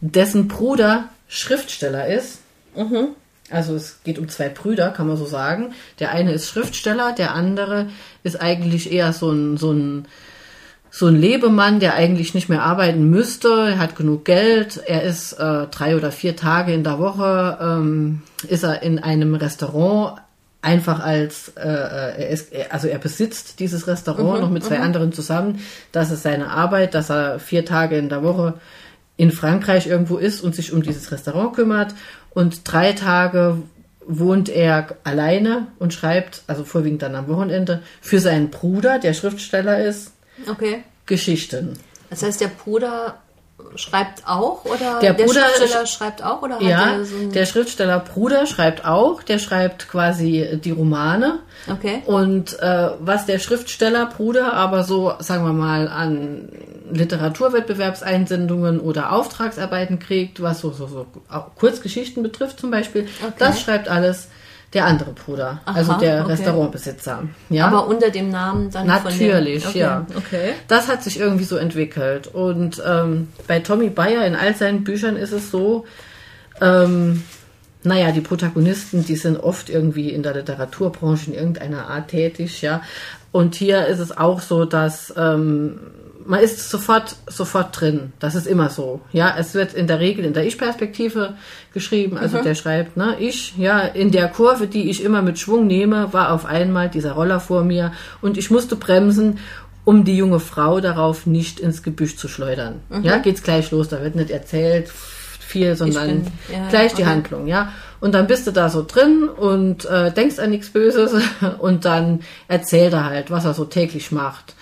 dessen 0.00 0.46
Bruder 0.46 1.08
Schriftsteller 1.28 2.06
ist. 2.06 2.38
Mhm. 2.76 3.08
Also 3.50 3.74
es 3.74 3.98
geht 4.04 4.20
um 4.20 4.28
zwei 4.28 4.48
Brüder, 4.48 4.90
kann 4.90 5.08
man 5.08 5.16
so 5.16 5.26
sagen. 5.26 5.74
Der 5.98 6.12
eine 6.12 6.32
ist 6.32 6.48
Schriftsteller, 6.48 7.12
der 7.12 7.34
andere 7.34 7.88
ist 8.22 8.40
eigentlich 8.40 8.92
eher 8.92 9.12
so 9.12 9.32
ein, 9.32 9.56
so 9.56 9.72
ein 9.72 10.06
so 10.90 11.06
ein 11.06 11.16
Lebemann, 11.16 11.78
der 11.78 11.94
eigentlich 11.94 12.34
nicht 12.34 12.48
mehr 12.48 12.62
arbeiten 12.62 13.08
müsste. 13.08 13.48
Er 13.48 13.78
hat 13.78 13.94
genug 13.96 14.24
Geld. 14.24 14.80
Er 14.84 15.02
ist 15.02 15.34
äh, 15.34 15.66
drei 15.68 15.96
oder 15.96 16.10
vier 16.10 16.36
Tage 16.36 16.72
in 16.72 16.82
der 16.82 16.98
Woche 16.98 17.58
ähm, 17.60 18.22
ist 18.48 18.64
er 18.64 18.82
in 18.82 18.98
einem 18.98 19.34
Restaurant 19.34 20.20
einfach 20.62 21.00
als 21.00 21.52
äh, 21.56 21.62
er 21.62 22.28
ist 22.28 22.52
also 22.68 22.86
er 22.86 22.98
besitzt 22.98 23.60
dieses 23.60 23.86
Restaurant 23.86 24.34
mhm, 24.34 24.40
noch 24.40 24.50
mit 24.50 24.64
zwei 24.64 24.78
mhm. 24.78 24.84
anderen 24.84 25.12
zusammen. 25.12 25.60
Das 25.92 26.10
ist 26.10 26.22
seine 26.22 26.50
Arbeit, 26.50 26.94
dass 26.94 27.10
er 27.10 27.38
vier 27.38 27.64
Tage 27.64 27.96
in 27.96 28.08
der 28.08 28.22
Woche 28.22 28.54
in 29.16 29.30
Frankreich 29.30 29.86
irgendwo 29.86 30.16
ist 30.16 30.40
und 30.40 30.54
sich 30.54 30.72
um 30.72 30.82
dieses 30.82 31.12
Restaurant 31.12 31.54
kümmert 31.54 31.94
und 32.30 32.62
drei 32.70 32.92
Tage 32.92 33.58
wohnt 34.06 34.48
er 34.48 34.96
alleine 35.04 35.68
und 35.78 35.92
schreibt, 35.92 36.42
also 36.46 36.64
vorwiegend 36.64 37.02
dann 37.02 37.14
am 37.14 37.28
Wochenende, 37.28 37.82
für 38.00 38.18
seinen 38.18 38.50
Bruder, 38.50 38.98
der 38.98 39.14
Schriftsteller 39.14 39.84
ist, 39.84 40.12
Okay. 40.48 40.84
Geschichten. 41.06 41.78
Das 42.08 42.22
heißt, 42.22 42.40
der 42.40 42.48
Bruder 42.48 43.18
schreibt 43.76 44.26
auch 44.26 44.64
oder 44.64 44.98
der, 45.00 45.12
der 45.12 45.24
Bruder 45.24 45.42
Schriftsteller 45.42 45.86
schreibt 45.86 46.22
auch 46.22 46.42
oder 46.42 46.60
ja 46.60 47.04
so 47.04 47.30
der 47.30 47.46
Schriftsteller 47.46 48.00
Bruder 48.00 48.46
schreibt 48.46 48.84
auch 48.84 49.22
der 49.22 49.38
schreibt 49.38 49.88
quasi 49.88 50.58
die 50.64 50.70
Romane 50.70 51.40
okay 51.70 52.02
und 52.06 52.58
äh, 52.60 52.90
was 53.00 53.26
der 53.26 53.38
Schriftsteller 53.38 54.06
Bruder 54.06 54.54
aber 54.54 54.84
so 54.84 55.12
sagen 55.20 55.44
wir 55.44 55.52
mal 55.52 55.88
an 55.88 56.48
Literaturwettbewerbseinsendungen 56.90 58.80
oder 58.80 59.12
Auftragsarbeiten 59.12 59.98
kriegt 59.98 60.42
was 60.42 60.60
so 60.60 60.72
so 60.72 60.86
so 60.86 61.06
Kurzgeschichten 61.56 62.22
betrifft 62.22 62.60
zum 62.60 62.70
Beispiel 62.70 63.08
okay. 63.22 63.34
das 63.38 63.60
schreibt 63.60 63.88
alles 63.88 64.28
der 64.72 64.86
andere 64.86 65.12
Bruder, 65.12 65.60
Aha, 65.64 65.76
also 65.76 65.94
der 65.94 66.20
okay. 66.22 66.32
Restaurantbesitzer. 66.32 67.24
Ja? 67.48 67.66
Aber 67.66 67.88
unter 67.88 68.10
dem 68.10 68.30
Namen 68.30 68.70
dann 68.70 68.86
Natürlich, 68.86 69.64
von 69.64 69.72
dem... 69.72 69.78
okay. 69.78 69.78
ja. 69.80 70.06
Okay. 70.16 70.52
Das 70.68 70.86
hat 70.86 71.02
sich 71.02 71.18
irgendwie 71.18 71.44
so 71.44 71.56
entwickelt. 71.56 72.28
Und 72.28 72.80
ähm, 72.86 73.28
bei 73.48 73.58
Tommy 73.60 73.90
Bayer 73.90 74.24
in 74.26 74.36
all 74.36 74.54
seinen 74.54 74.84
Büchern 74.84 75.16
ist 75.16 75.32
es 75.32 75.50
so, 75.50 75.86
ähm, 76.60 77.24
naja, 77.82 78.12
die 78.12 78.20
Protagonisten, 78.20 79.04
die 79.04 79.16
sind 79.16 79.38
oft 79.38 79.70
irgendwie 79.70 80.10
in 80.10 80.22
der 80.22 80.34
Literaturbranche 80.34 81.30
in 81.30 81.36
irgendeiner 81.36 81.88
Art 81.88 82.08
tätig, 82.08 82.62
ja. 82.62 82.82
Und 83.32 83.54
hier 83.54 83.86
ist 83.86 84.00
es 84.00 84.16
auch 84.16 84.40
so, 84.40 84.64
dass 84.66 85.12
ähm, 85.16 85.80
man 86.24 86.40
ist 86.40 86.70
sofort, 86.70 87.16
sofort 87.26 87.80
drin. 87.80 88.12
Das 88.18 88.34
ist 88.34 88.46
immer 88.46 88.70
so. 88.70 89.00
Ja, 89.12 89.34
es 89.38 89.54
wird 89.54 89.74
in 89.74 89.86
der 89.86 90.00
Regel 90.00 90.24
in 90.24 90.32
der 90.32 90.44
Ich-Perspektive 90.46 91.34
geschrieben. 91.72 92.18
Also 92.18 92.38
mhm. 92.38 92.44
der 92.44 92.54
schreibt, 92.54 92.96
ne, 92.96 93.16
ich, 93.18 93.56
ja, 93.56 93.80
in 93.80 94.10
der 94.10 94.28
Kurve, 94.28 94.66
die 94.66 94.90
ich 94.90 95.02
immer 95.02 95.22
mit 95.22 95.38
Schwung 95.38 95.66
nehme, 95.66 96.12
war 96.12 96.32
auf 96.32 96.46
einmal 96.46 96.88
dieser 96.88 97.12
Roller 97.12 97.40
vor 97.40 97.64
mir 97.64 97.92
und 98.20 98.38
ich 98.38 98.50
musste 98.50 98.76
bremsen, 98.76 99.38
um 99.84 100.04
die 100.04 100.16
junge 100.16 100.40
Frau 100.40 100.80
darauf 100.80 101.26
nicht 101.26 101.58
ins 101.58 101.82
Gebüsch 101.82 102.16
zu 102.16 102.28
schleudern. 102.28 102.80
Mhm. 102.88 103.02
Ja, 103.02 103.18
geht's 103.18 103.42
gleich 103.42 103.70
los. 103.70 103.88
Da 103.88 104.02
wird 104.02 104.14
nicht 104.14 104.30
erzählt 104.30 104.88
viel, 105.40 105.74
sondern 105.74 106.22
bin, 106.22 106.32
ja, 106.52 106.68
gleich 106.68 106.94
die 106.94 107.02
okay. 107.02 107.10
Handlung, 107.10 107.46
ja. 107.46 107.72
Und 108.00 108.14
dann 108.14 108.26
bist 108.26 108.46
du 108.46 108.50
da 108.50 108.70
so 108.70 108.84
drin 108.86 109.28
und 109.28 109.84
äh, 109.84 110.12
denkst 110.12 110.38
an 110.38 110.50
nichts 110.50 110.70
Böses 110.70 111.12
und 111.58 111.84
dann 111.84 112.20
erzählt 112.48 112.92
er 112.92 113.06
halt, 113.06 113.30
was 113.30 113.44
er 113.44 113.54
so 113.54 113.64
täglich 113.64 114.12
macht 114.12 114.54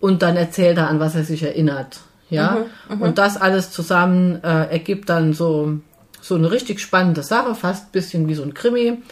und 0.00 0.22
dann 0.22 0.36
erzählt 0.36 0.78
er, 0.78 0.88
an 0.88 1.00
was 1.00 1.14
er 1.14 1.24
sich 1.24 1.42
erinnert. 1.42 2.00
Ja, 2.30 2.66
mhm, 2.88 2.96
mhm, 2.96 3.02
und 3.02 3.18
das 3.18 3.36
alles 3.36 3.70
zusammen 3.70 4.42
äh, 4.44 4.70
ergibt 4.70 5.08
dann 5.08 5.32
so, 5.32 5.78
so 6.20 6.34
eine 6.34 6.50
richtig 6.50 6.80
spannende 6.80 7.22
Sache, 7.22 7.54
fast 7.54 7.86
ein 7.86 7.92
bisschen 7.92 8.28
wie 8.28 8.34
so 8.34 8.42
ein 8.42 8.52
Krimi, 8.52 9.02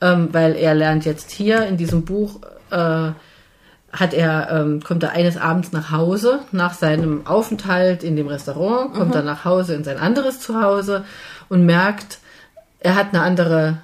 ähm, 0.00 0.28
weil 0.32 0.56
er 0.56 0.74
lernt 0.74 1.04
jetzt 1.04 1.30
hier 1.30 1.66
in 1.66 1.76
diesem 1.76 2.04
Buch, 2.04 2.40
äh, 2.70 3.12
hat 3.92 4.12
er, 4.12 4.50
ähm, 4.50 4.82
kommt 4.82 5.04
er 5.04 5.12
eines 5.12 5.36
Abends 5.36 5.70
nach 5.70 5.92
Hause, 5.92 6.40
nach 6.50 6.74
seinem 6.74 7.28
Aufenthalt 7.28 8.02
in 8.02 8.16
dem 8.16 8.26
Restaurant, 8.26 8.92
kommt 8.92 9.10
mhm. 9.10 9.16
er 9.16 9.22
nach 9.22 9.44
Hause 9.44 9.74
in 9.74 9.84
sein 9.84 9.98
anderes 9.98 10.40
Zuhause 10.40 11.04
und 11.48 11.64
merkt, 11.64 12.18
er 12.80 12.96
hat 12.96 13.08
eine 13.12 13.22
andere 13.22 13.78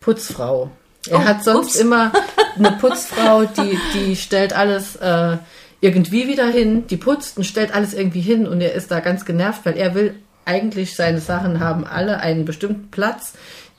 Putzfrau. 0.00 0.70
Er 1.08 1.18
oh, 1.18 1.24
hat 1.24 1.44
sonst 1.44 1.76
ups. 1.76 1.76
immer 1.76 2.12
eine 2.56 2.72
Putzfrau, 2.72 3.44
die, 3.44 3.78
die 3.94 4.16
stellt 4.16 4.54
alles 4.54 4.96
äh, 4.96 5.36
irgendwie 5.80 6.26
wieder 6.26 6.46
hin, 6.46 6.86
die 6.88 6.96
putzt 6.96 7.36
und 7.36 7.44
stellt 7.44 7.74
alles 7.74 7.94
irgendwie 7.94 8.20
hin 8.20 8.46
und 8.46 8.60
er 8.60 8.74
ist 8.74 8.90
da 8.90 9.00
ganz 9.00 9.24
genervt, 9.24 9.64
weil 9.64 9.76
er 9.76 9.94
will 9.94 10.14
eigentlich 10.44 10.96
seine 10.96 11.20
Sachen 11.20 11.60
haben 11.60 11.84
alle 11.84 12.20
einen 12.20 12.44
bestimmten 12.44 12.90
Platz. 12.90 13.34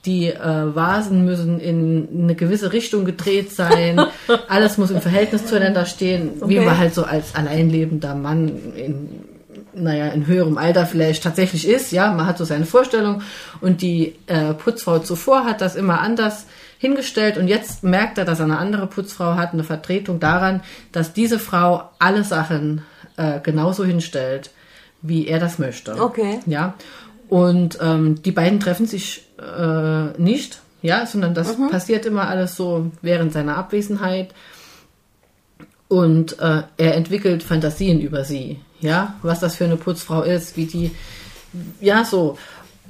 Die 0.05 0.27
äh, 0.27 0.75
Vasen 0.75 1.25
müssen 1.25 1.59
in 1.59 2.07
eine 2.23 2.35
gewisse 2.35 2.71
Richtung 2.71 3.03
gedreht 3.03 3.51
sein. 3.51 3.99
Alles 4.47 4.77
muss 4.77 4.91
im 4.91 5.01
Verhältnis 5.01 5.45
zueinander 5.45 5.85
stehen, 5.85 6.31
okay. 6.39 6.49
wie 6.49 6.59
man 6.61 6.77
halt 6.77 6.93
so 6.93 7.03
als 7.03 7.35
alleinlebender 7.35 8.15
Mann 8.15 8.47
in, 8.75 9.09
naja, 9.73 10.07
in 10.07 10.25
höherem 10.25 10.57
Alter 10.57 10.85
vielleicht 10.85 11.23
tatsächlich 11.23 11.67
ist. 11.67 11.91
Ja, 11.91 12.13
man 12.13 12.27
hat 12.27 12.37
so 12.37 12.45
seine 12.45 12.65
Vorstellung 12.65 13.23
und 13.59 13.81
die 13.81 14.15
äh, 14.27 14.53
Putzfrau 14.53 14.99
zuvor 14.99 15.43
hat 15.43 15.59
das 15.59 15.75
immer 15.75 15.99
anders 15.99 16.45
hingestellt 16.79 17.37
und 17.37 17.47
jetzt 17.47 17.83
merkt 17.83 18.17
er, 18.17 18.25
dass 18.25 18.39
er 18.39 18.45
eine 18.45 18.57
andere 18.57 18.87
Putzfrau 18.87 19.35
hat, 19.35 19.53
eine 19.53 19.65
Vertretung 19.65 20.19
daran, 20.19 20.61
dass 20.93 21.13
diese 21.13 21.37
Frau 21.37 21.89
alle 21.99 22.23
Sachen 22.23 22.83
äh, 23.17 23.41
genauso 23.41 23.83
hinstellt, 23.83 24.49
wie 25.01 25.27
er 25.27 25.39
das 25.39 25.59
möchte. 25.59 26.01
Okay. 26.01 26.39
Ja. 26.45 26.73
Und 27.27 27.77
ähm, 27.81 28.23
die 28.23 28.31
beiden 28.31 28.61
treffen 28.61 28.85
sich 28.85 29.27
äh, 29.37 30.19
nicht, 30.19 30.61
ja, 30.81 31.05
sondern 31.05 31.33
das 31.33 31.57
mhm. 31.57 31.69
passiert 31.69 32.05
immer 32.05 32.27
alles 32.29 32.55
so 32.55 32.89
während 33.01 33.33
seiner 33.33 33.57
Abwesenheit. 33.57 34.33
Und 35.89 36.39
äh, 36.39 36.63
er 36.77 36.95
entwickelt 36.95 37.43
Fantasien 37.43 37.99
über 37.99 38.23
sie, 38.23 38.61
ja, 38.79 39.15
was 39.21 39.41
das 39.41 39.55
für 39.55 39.65
eine 39.65 39.75
Putzfrau 39.75 40.21
ist, 40.21 40.55
wie 40.55 40.65
die, 40.65 40.91
ja, 41.81 42.05
so. 42.05 42.37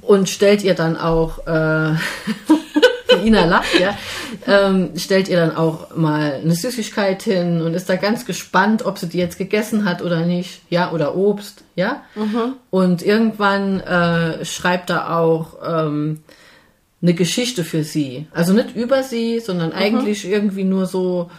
Und 0.01 0.29
stellt 0.29 0.63
ihr 0.63 0.75
dann 0.75 0.95
auch 0.95 1.45
äh, 1.47 1.95
Ina 3.25 3.45
lacht, 3.45 3.79
ja, 3.79 3.97
ähm, 4.47 4.91
stellt 4.95 5.27
ihr 5.27 5.37
dann 5.37 5.55
auch 5.55 5.95
mal 5.95 6.39
eine 6.43 6.55
Süßigkeit 6.55 7.21
hin 7.23 7.61
und 7.61 7.73
ist 7.73 7.89
da 7.89 7.95
ganz 7.95 8.25
gespannt, 8.25 8.85
ob 8.85 8.97
sie 8.97 9.07
die 9.07 9.17
jetzt 9.17 9.37
gegessen 9.37 9.85
hat 9.85 10.01
oder 10.01 10.25
nicht, 10.25 10.61
ja, 10.69 10.91
oder 10.91 11.15
Obst, 11.15 11.63
ja. 11.75 12.03
Mhm. 12.15 12.55
Und 12.69 13.01
irgendwann 13.01 13.79
äh, 13.81 14.45
schreibt 14.45 14.89
er 14.89 15.17
auch 15.17 15.57
ähm, 15.65 16.19
eine 17.01 17.13
Geschichte 17.13 17.63
für 17.63 17.83
sie. 17.83 18.27
Also 18.33 18.53
nicht 18.53 18.75
über 18.75 19.03
sie, 19.03 19.39
sondern 19.39 19.69
mhm. 19.69 19.75
eigentlich 19.75 20.29
irgendwie 20.29 20.63
nur 20.63 20.85
so 20.85 21.29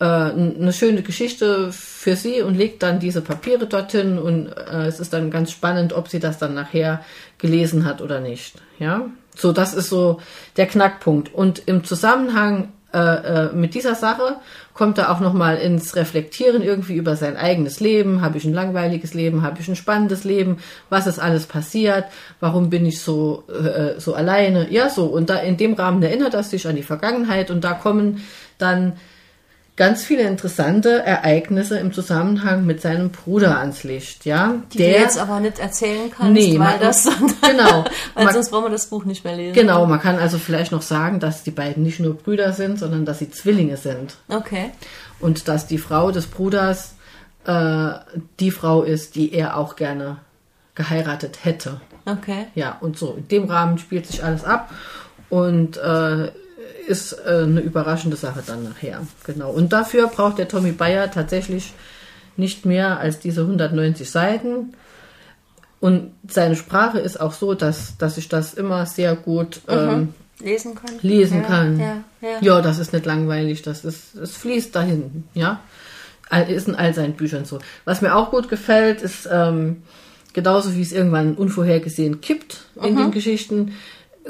äh, 0.00 0.04
eine 0.04 0.72
schöne 0.72 1.02
Geschichte 1.02 1.72
für 1.72 2.14
sie 2.14 2.42
und 2.42 2.54
legt 2.54 2.82
dann 2.82 3.00
diese 3.00 3.20
Papiere 3.20 3.66
dorthin 3.66 4.18
und 4.18 4.46
äh, 4.46 4.86
es 4.86 5.00
ist 5.00 5.12
dann 5.12 5.30
ganz 5.30 5.50
spannend, 5.50 5.92
ob 5.92 6.08
sie 6.08 6.20
das 6.20 6.38
dann 6.38 6.54
nachher 6.54 7.04
gelesen 7.38 7.84
hat 7.84 8.00
oder 8.00 8.20
nicht. 8.20 8.54
Ja, 8.78 9.06
so 9.40 9.52
das 9.52 9.74
ist 9.74 9.88
so 9.88 10.20
der 10.56 10.66
Knackpunkt. 10.66 11.32
Und 11.32 11.62
im 11.66 11.84
Zusammenhang 11.84 12.72
äh, 12.92 12.98
äh, 12.98 13.52
mit 13.52 13.74
dieser 13.74 13.94
Sache 13.94 14.36
kommt 14.72 14.96
er 14.96 15.12
auch 15.12 15.20
noch 15.20 15.34
mal 15.34 15.56
ins 15.56 15.94
Reflektieren 15.94 16.62
irgendwie 16.62 16.94
über 16.94 17.16
sein 17.16 17.36
eigenes 17.36 17.80
Leben. 17.80 18.22
Habe 18.22 18.38
ich 18.38 18.46
ein 18.46 18.54
langweiliges 18.54 19.12
Leben? 19.12 19.42
Habe 19.42 19.60
ich 19.60 19.68
ein 19.68 19.76
spannendes 19.76 20.24
Leben? 20.24 20.58
Was 20.88 21.06
ist 21.06 21.18
alles 21.18 21.46
passiert? 21.46 22.04
Warum 22.40 22.70
bin 22.70 22.86
ich 22.86 23.02
so 23.02 23.44
äh, 23.48 24.00
so 24.00 24.14
alleine? 24.14 24.72
Ja, 24.72 24.88
so 24.88 25.04
und 25.04 25.28
da 25.28 25.36
in 25.36 25.58
dem 25.58 25.74
Rahmen 25.74 26.02
erinnert 26.02 26.32
er 26.32 26.42
sich 26.42 26.66
an 26.66 26.76
die 26.76 26.82
Vergangenheit 26.82 27.50
und 27.50 27.62
da 27.62 27.74
kommen 27.74 28.22
dann 28.56 28.94
ganz 29.78 30.04
viele 30.04 30.24
interessante 30.24 31.04
Ereignisse 31.04 31.78
im 31.78 31.92
Zusammenhang 31.92 32.66
mit 32.66 32.82
seinem 32.82 33.10
Bruder 33.10 33.58
ans 33.58 33.84
Licht, 33.84 34.26
ja. 34.26 34.56
Die 34.72 34.78
der, 34.78 34.92
du 34.92 34.98
jetzt 34.98 35.18
aber 35.18 35.38
nicht 35.38 35.60
erzählen 35.60 36.10
kannst, 36.10 36.32
nee, 36.32 36.58
weil 36.58 36.80
das 36.80 37.04
genau, 37.40 37.84
weil 38.14 38.24
man, 38.24 38.34
sonst 38.34 38.50
brauchen 38.50 38.64
wir 38.64 38.70
das 38.70 38.88
Buch 38.88 39.04
nicht 39.04 39.24
mehr 39.24 39.36
lesen. 39.36 39.54
Genau, 39.54 39.86
man 39.86 40.00
kann 40.00 40.18
also 40.18 40.36
vielleicht 40.36 40.72
noch 40.72 40.82
sagen, 40.82 41.20
dass 41.20 41.44
die 41.44 41.52
beiden 41.52 41.84
nicht 41.84 42.00
nur 42.00 42.14
Brüder 42.14 42.52
sind, 42.52 42.80
sondern 42.80 43.04
dass 43.04 43.20
sie 43.20 43.30
Zwillinge 43.30 43.76
sind. 43.76 44.16
Okay. 44.28 44.72
Und 45.20 45.46
dass 45.46 45.68
die 45.68 45.78
Frau 45.78 46.10
des 46.10 46.26
Bruders 46.26 46.96
äh, 47.46 47.90
die 48.40 48.50
Frau 48.50 48.82
ist, 48.82 49.14
die 49.14 49.32
er 49.32 49.56
auch 49.56 49.76
gerne 49.76 50.16
geheiratet 50.74 51.44
hätte. 51.44 51.80
Okay. 52.04 52.46
Ja, 52.56 52.78
und 52.80 52.98
so 52.98 53.14
in 53.16 53.28
dem 53.28 53.44
Rahmen 53.44 53.78
spielt 53.78 54.06
sich 54.06 54.24
alles 54.24 54.42
ab 54.42 54.72
und 55.30 55.76
äh, 55.76 56.32
ist 56.88 57.12
äh, 57.12 57.42
eine 57.42 57.60
überraschende 57.60 58.16
Sache 58.16 58.42
dann 58.46 58.64
nachher. 58.64 59.06
Genau. 59.24 59.50
Und 59.50 59.72
dafür 59.72 60.08
braucht 60.08 60.38
der 60.38 60.48
Tommy 60.48 60.72
Bayer 60.72 61.10
tatsächlich 61.10 61.72
nicht 62.36 62.64
mehr 62.64 62.98
als 62.98 63.18
diese 63.18 63.42
190 63.42 64.10
Seiten. 64.10 64.74
Und 65.80 66.12
seine 66.28 66.56
Sprache 66.56 66.98
ist 66.98 67.20
auch 67.20 67.32
so, 67.32 67.54
dass, 67.54 67.96
dass 67.98 68.16
ich 68.18 68.28
das 68.28 68.54
immer 68.54 68.86
sehr 68.86 69.14
gut 69.14 69.60
mhm. 69.66 69.74
ähm, 69.74 70.14
lesen 70.40 70.74
kann. 70.74 70.94
Lesen 71.02 71.42
ja, 71.42 71.46
kann. 71.46 71.80
Ja, 71.80 71.96
ja. 72.20 72.38
ja, 72.40 72.60
das 72.60 72.78
ist 72.78 72.92
nicht 72.92 73.06
langweilig, 73.06 73.62
das 73.62 73.84
ist, 73.84 74.14
es 74.14 74.36
fließt 74.36 74.74
dahin, 74.74 75.24
ja. 75.34 75.60
Ist 76.48 76.68
in 76.68 76.74
all 76.74 76.92
seinen 76.92 77.14
Büchern 77.14 77.46
so. 77.46 77.58
Was 77.86 78.02
mir 78.02 78.14
auch 78.14 78.30
gut 78.30 78.50
gefällt, 78.50 79.00
ist 79.00 79.26
ähm, 79.32 79.82
genauso 80.34 80.74
wie 80.74 80.82
es 80.82 80.92
irgendwann 80.92 81.34
unvorhergesehen 81.34 82.20
kippt 82.20 82.66
in 82.82 82.94
mhm. 82.94 82.98
den 82.98 83.10
Geschichten, 83.12 83.72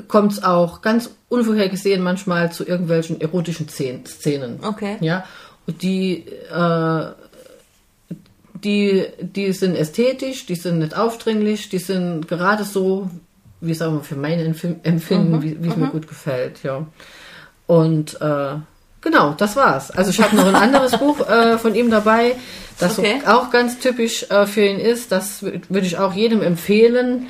kommt 0.07 0.33
es 0.33 0.43
auch 0.43 0.83
ganz 0.83 1.11
unvorhergesehen 1.29 2.03
manchmal 2.03 2.53
zu 2.53 2.67
irgendwelchen 2.67 3.21
erotischen 3.21 3.69
Szenen. 3.69 4.61
Okay. 4.63 4.97
Ja, 5.01 5.25
die, 5.67 6.25
äh, 6.53 7.07
die, 8.65 9.07
die 9.21 9.53
sind 9.53 9.77
ästhetisch, 9.77 10.47
die 10.47 10.55
sind 10.55 10.79
nicht 10.79 10.97
aufdringlich, 10.97 11.69
die 11.69 11.79
sind 11.79 12.29
gerade 12.29 12.65
so, 12.65 13.11
wie 13.61 13.75
sagen 13.75 13.97
wir, 13.97 14.05
für 14.05 14.17
mein 14.17 14.39
Empfinden, 14.41 15.33
mhm. 15.33 15.43
wie, 15.43 15.63
wie 15.63 15.69
es 15.69 15.77
mhm. 15.77 15.83
mir 15.83 15.89
gut 15.89 16.09
gefällt, 16.09 16.63
ja. 16.63 16.87
Und 17.67 18.21
äh, 18.21 18.55
genau, 19.01 19.35
das 19.37 19.57
war's. 19.57 19.91
Also 19.91 20.11
ich 20.11 20.23
habe 20.23 20.35
noch 20.37 20.47
ein 20.47 20.55
anderes 20.55 20.97
Buch 20.99 21.21
äh, 21.29 21.59
von 21.59 21.75
ihm 21.75 21.91
dabei, 21.91 22.37
das 22.79 22.99
okay. 22.99 23.21
so 23.25 23.31
auch 23.31 23.51
ganz 23.51 23.79
typisch 23.79 24.25
äh, 24.31 24.47
für 24.47 24.65
ihn 24.65 24.79
ist. 24.79 25.13
Das 25.13 25.43
würde 25.43 25.87
ich 25.87 25.99
auch 25.99 26.15
jedem 26.15 26.43
empfehlen. 26.43 27.27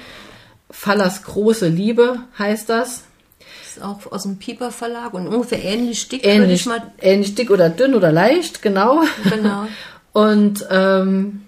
Fallers 0.71 1.23
große 1.23 1.69
Liebe 1.69 2.21
heißt 2.39 2.69
das. 2.69 3.05
Das 3.39 3.77
ist 3.77 3.83
auch 3.83 4.13
aus 4.13 4.25
dem 4.25 4.39
Pieper 4.39 4.71
Verlag 4.71 5.15
und 5.15 5.27
ungefähr 5.29 5.63
ähnlich 5.63 6.09
dick. 6.09 6.27
Ähnlich, 6.27 6.67
mal... 6.67 6.83
ähnlich 7.01 7.35
dick 7.35 7.51
oder 7.51 7.71
dünn 7.71 7.95
oder 7.95 8.13
leicht, 8.13 8.63
genau. 8.63 9.03
Genau. 9.31 9.67
und 10.13 10.67
ähm, 10.71 11.43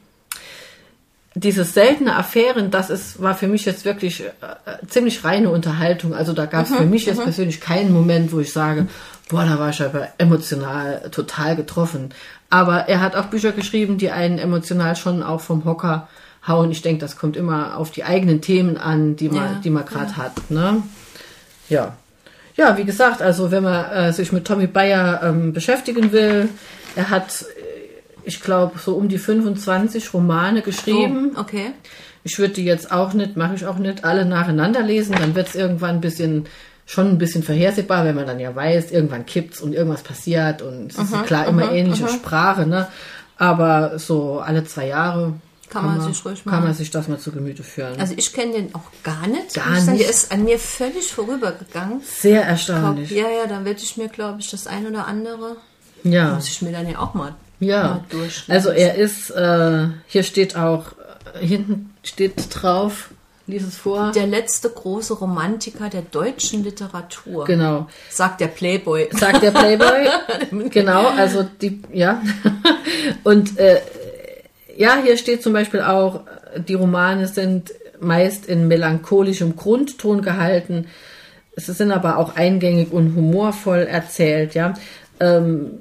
diese 1.34 1.64
seltene 1.64 2.16
Affären, 2.16 2.70
das 2.70 2.90
ist, 2.90 3.22
war 3.22 3.34
für 3.34 3.46
mich 3.46 3.64
jetzt 3.64 3.84
wirklich 3.84 4.24
äh, 4.24 4.86
ziemlich 4.88 5.24
reine 5.24 5.50
Unterhaltung. 5.50 6.14
Also 6.14 6.32
da 6.32 6.46
gab 6.46 6.64
es 6.64 6.70
mhm, 6.70 6.76
für 6.76 6.86
mich 6.86 7.06
jetzt 7.06 7.18
mhm. 7.18 7.24
persönlich 7.24 7.60
keinen 7.60 7.92
Moment, 7.92 8.32
wo 8.32 8.40
ich 8.40 8.52
sage, 8.52 8.88
boah, 9.28 9.44
da 9.44 9.58
war 9.58 9.70
ich 9.70 9.82
aber 9.82 10.08
emotional 10.18 11.08
total 11.10 11.56
getroffen. 11.56 12.10
Aber 12.48 12.88
er 12.88 13.00
hat 13.00 13.14
auch 13.14 13.26
Bücher 13.26 13.52
geschrieben, 13.52 13.96
die 13.96 14.10
einen 14.10 14.38
emotional 14.38 14.96
schon 14.96 15.22
auch 15.22 15.40
vom 15.40 15.64
Hocker 15.64 16.08
hauen. 16.46 16.70
Ich 16.70 16.82
denke, 16.82 17.00
das 17.00 17.16
kommt 17.16 17.36
immer 17.36 17.76
auf 17.76 17.90
die 17.90 18.04
eigenen 18.04 18.40
Themen 18.40 18.76
an, 18.76 19.16
die 19.16 19.28
man, 19.28 19.36
ja, 19.36 19.60
die 19.62 19.70
man 19.70 19.84
gerade 19.84 20.12
ja. 20.12 20.16
hat. 20.16 20.50
Ne? 20.50 20.82
Ja. 21.68 21.96
Ja, 22.56 22.76
wie 22.76 22.84
gesagt, 22.84 23.22
also 23.22 23.50
wenn 23.50 23.62
man 23.62 23.90
äh, 23.90 24.12
sich 24.12 24.32
mit 24.32 24.46
Tommy 24.46 24.66
Bayer 24.66 25.22
ähm, 25.22 25.52
beschäftigen 25.52 26.12
will, 26.12 26.48
er 26.96 27.10
hat, 27.10 27.42
äh, 27.42 27.98
ich 28.24 28.42
glaube, 28.42 28.78
so 28.78 28.94
um 28.96 29.08
die 29.08 29.18
25 29.18 30.12
Romane 30.12 30.62
geschrieben. 30.62 31.32
Oh, 31.36 31.40
okay. 31.40 31.72
Ich 32.22 32.38
würde 32.38 32.54
die 32.54 32.64
jetzt 32.64 32.92
auch 32.92 33.14
nicht, 33.14 33.36
mache 33.36 33.54
ich 33.54 33.64
auch 33.64 33.78
nicht, 33.78 34.04
alle 34.04 34.26
nacheinander 34.26 34.82
lesen. 34.82 35.16
Dann 35.18 35.34
wird 35.34 35.48
es 35.48 35.54
irgendwann 35.54 35.96
ein 35.96 36.00
bisschen 36.00 36.46
schon 36.90 37.08
ein 37.08 37.18
bisschen 37.18 37.44
vorhersehbar, 37.44 38.04
wenn 38.04 38.16
man 38.16 38.26
dann 38.26 38.40
ja 38.40 38.54
weiß, 38.54 38.90
irgendwann 38.90 39.24
kippt's 39.24 39.60
und 39.60 39.74
irgendwas 39.74 40.02
passiert 40.02 40.60
und 40.60 40.90
es 40.90 40.98
ist 40.98 41.12
ja 41.12 41.22
klar 41.22 41.46
immer 41.46 41.70
ähnliche 41.70 42.08
Sprache, 42.08 42.66
ne? 42.66 42.88
Aber 43.38 43.96
so 44.00 44.40
alle 44.40 44.64
zwei 44.64 44.88
Jahre 44.88 45.34
kann, 45.70 45.86
man, 45.86 45.98
man 45.98 46.12
sich 46.12 46.24
ruhig. 46.24 46.44
Kann 46.44 46.64
man 46.64 46.74
sich 46.74 46.90
das 46.90 47.08
mal 47.08 47.18
zu 47.18 47.30
Gemüte 47.32 47.62
führen. 47.62 47.98
Also 48.00 48.14
ich 48.16 48.32
kenne 48.32 48.52
den 48.52 48.74
auch 48.74 48.90
gar 49.02 49.26
nicht. 49.26 49.54
Gar 49.54 49.80
nicht. 49.80 50.00
Der 50.00 50.10
ist 50.10 50.32
an 50.32 50.44
mir 50.44 50.58
völlig 50.58 51.12
vorübergegangen. 51.12 52.00
Sehr 52.02 52.42
erstaunlich. 52.42 53.10
Ja, 53.10 53.28
ja, 53.28 53.46
dann 53.46 53.64
werde 53.64 53.80
ich 53.80 53.96
mir, 53.96 54.08
glaube 54.08 54.40
ich, 54.40 54.50
das 54.50 54.66
ein 54.66 54.86
oder 54.86 55.06
andere. 55.06 55.56
Ja. 56.02 56.34
Muss 56.34 56.48
ich 56.48 56.60
mir 56.62 56.72
dann 56.72 56.88
ja 56.88 56.98
auch 56.98 57.14
mal, 57.14 57.34
ja. 57.60 58.02
mal 58.12 58.28
Also 58.48 58.70
er 58.70 58.96
ist, 58.96 59.30
äh, 59.30 59.88
hier 60.06 60.22
steht 60.22 60.56
auch, 60.56 60.92
äh, 61.34 61.46
hinten 61.46 61.94
steht 62.02 62.34
drauf, 62.50 63.10
lies 63.46 63.64
es 63.64 63.76
vor. 63.76 64.12
Der 64.12 64.26
letzte 64.26 64.70
große 64.70 65.14
Romantiker 65.14 65.88
der 65.90 66.02
deutschen 66.02 66.64
Literatur. 66.64 67.44
Genau. 67.44 67.88
Sagt 68.08 68.40
der 68.40 68.48
Playboy. 68.48 69.08
Sagt 69.12 69.42
der 69.42 69.50
Playboy. 69.50 70.08
genau, 70.70 71.08
also 71.08 71.46
die, 71.60 71.82
ja. 71.92 72.22
Und 73.24 73.58
äh, 73.58 73.80
ja, 74.80 74.98
hier 75.04 75.18
steht 75.18 75.42
zum 75.42 75.52
Beispiel 75.52 75.82
auch, 75.82 76.22
die 76.66 76.72
Romane 76.72 77.26
sind 77.26 77.74
meist 78.00 78.46
in 78.46 78.66
melancholischem 78.66 79.54
Grundton 79.54 80.22
gehalten. 80.22 80.86
Es 81.54 81.66
sind 81.66 81.92
aber 81.92 82.16
auch 82.16 82.34
eingängig 82.34 82.90
und 82.90 83.14
humorvoll 83.14 83.80
erzählt, 83.80 84.54
ja. 84.54 84.72
Ähm, 85.20 85.72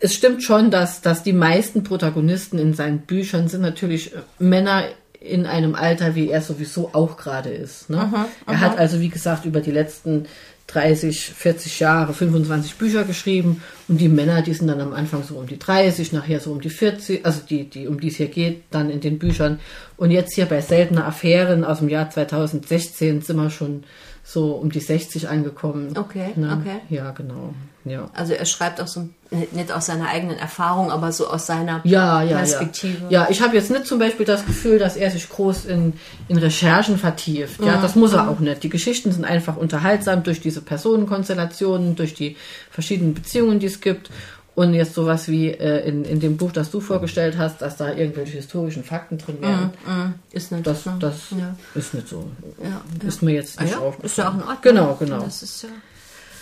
es 0.00 0.12
stimmt 0.12 0.42
schon, 0.42 0.72
dass, 0.72 1.02
dass 1.02 1.22
die 1.22 1.32
meisten 1.32 1.84
Protagonisten 1.84 2.58
in 2.58 2.74
seinen 2.74 3.02
Büchern 3.02 3.46
sind 3.46 3.60
natürlich 3.60 4.10
Männer 4.40 4.82
in 5.24 5.46
einem 5.46 5.74
Alter, 5.74 6.14
wie 6.14 6.28
er 6.28 6.42
sowieso 6.42 6.90
auch 6.92 7.16
gerade 7.16 7.48
ist. 7.48 7.88
Ne? 7.88 7.98
Aha, 7.98 8.28
er 8.46 8.54
aha. 8.54 8.60
hat 8.60 8.78
also, 8.78 9.00
wie 9.00 9.08
gesagt, 9.08 9.44
über 9.46 9.60
die 9.60 9.70
letzten 9.70 10.26
30, 10.66 11.30
40 11.30 11.80
Jahre, 11.80 12.14
25 12.14 12.76
Bücher 12.76 13.04
geschrieben 13.04 13.62
und 13.86 14.00
die 14.00 14.08
Männer, 14.08 14.42
die 14.42 14.54
sind 14.54 14.68
dann 14.68 14.80
am 14.80 14.94
Anfang 14.94 15.22
so 15.22 15.36
um 15.36 15.46
die 15.46 15.58
30, 15.58 16.12
nachher 16.12 16.40
so 16.40 16.52
um 16.52 16.60
die 16.60 16.70
40, 16.70 17.24
also 17.24 17.40
die, 17.48 17.68
die 17.68 17.86
um 17.86 18.00
die 18.00 18.08
es 18.08 18.16
hier 18.16 18.28
geht, 18.28 18.62
dann 18.70 18.90
in 18.90 19.00
den 19.00 19.18
Büchern. 19.18 19.60
Und 19.96 20.10
jetzt 20.10 20.34
hier 20.34 20.46
bei 20.46 20.60
Seltene 20.60 21.04
Affären 21.04 21.64
aus 21.64 21.80
dem 21.80 21.88
Jahr 21.88 22.08
2016 22.08 23.20
sind 23.20 23.36
wir 23.36 23.50
schon 23.50 23.84
so 24.26 24.52
um 24.52 24.72
die 24.72 24.80
60 24.80 25.28
angekommen. 25.28 25.96
Okay, 25.96 26.32
ne? 26.34 26.58
okay. 26.58 26.80
Ja, 26.88 27.10
genau. 27.10 27.54
Ja. 27.84 28.08
Also 28.14 28.32
er 28.32 28.46
schreibt 28.46 28.80
auch 28.80 28.86
so 28.86 29.10
nicht 29.30 29.70
aus 29.70 29.86
seiner 29.86 30.08
eigenen 30.08 30.38
Erfahrung, 30.38 30.90
aber 30.90 31.12
so 31.12 31.28
aus 31.28 31.44
seiner 31.44 31.82
ja, 31.84 32.22
ja, 32.22 32.38
Perspektive. 32.38 33.04
Ja, 33.10 33.24
ja 33.24 33.26
ich 33.30 33.42
habe 33.42 33.54
jetzt 33.54 33.70
nicht 33.70 33.86
zum 33.86 33.98
Beispiel 33.98 34.24
das 34.24 34.46
Gefühl, 34.46 34.78
dass 34.78 34.96
er 34.96 35.10
sich 35.10 35.28
groß 35.28 35.66
in, 35.66 35.92
in 36.28 36.38
Recherchen 36.38 36.96
vertieft. 36.96 37.62
Ja, 37.62 37.76
mhm. 37.76 37.82
das 37.82 37.94
muss 37.94 38.14
er 38.14 38.30
auch 38.30 38.40
nicht. 38.40 38.62
Die 38.62 38.70
Geschichten 38.70 39.12
sind 39.12 39.26
einfach 39.26 39.58
unterhaltsam 39.58 40.22
durch 40.22 40.40
diese 40.40 40.62
Personenkonstellationen, 40.62 41.94
durch 41.94 42.14
die 42.14 42.36
verschiedenen 42.70 43.12
Beziehungen, 43.12 43.58
die 43.58 43.66
es 43.66 43.82
gibt. 43.82 44.10
Und 44.54 44.72
jetzt 44.72 44.94
sowas 44.94 45.26
wie 45.28 45.48
äh, 45.48 45.86
in, 45.86 46.04
in 46.04 46.20
dem 46.20 46.36
Buch, 46.36 46.52
das 46.52 46.70
du 46.70 46.80
vorgestellt 46.80 47.36
hast, 47.36 47.60
dass 47.60 47.76
da 47.76 47.92
irgendwelche 47.92 48.36
historischen 48.36 48.84
Fakten 48.84 49.18
drin 49.18 49.40
wären. 49.40 49.72
Mm, 49.84 49.90
mm, 49.90 50.14
ist 50.30 50.52
nicht 50.52 50.64
das, 50.64 50.84
das 51.00 51.16
ja. 51.32 51.56
ist 51.74 51.92
nicht 51.92 52.08
so. 52.08 52.30
Ja, 52.62 52.80
ist 53.06 53.20
mir 53.22 53.32
jetzt 53.32 53.60
nicht 53.60 53.76
ah, 53.76 53.80
ja? 53.80 54.04
Ist 54.04 54.16
ja 54.16 54.28
auch 54.28 54.34
in 54.34 54.40
Ordnung. 54.42 54.58
Genau, 54.62 54.94
genau. 54.94 55.20
Das 55.24 55.42
ist 55.42 55.62
ja. 55.62 55.68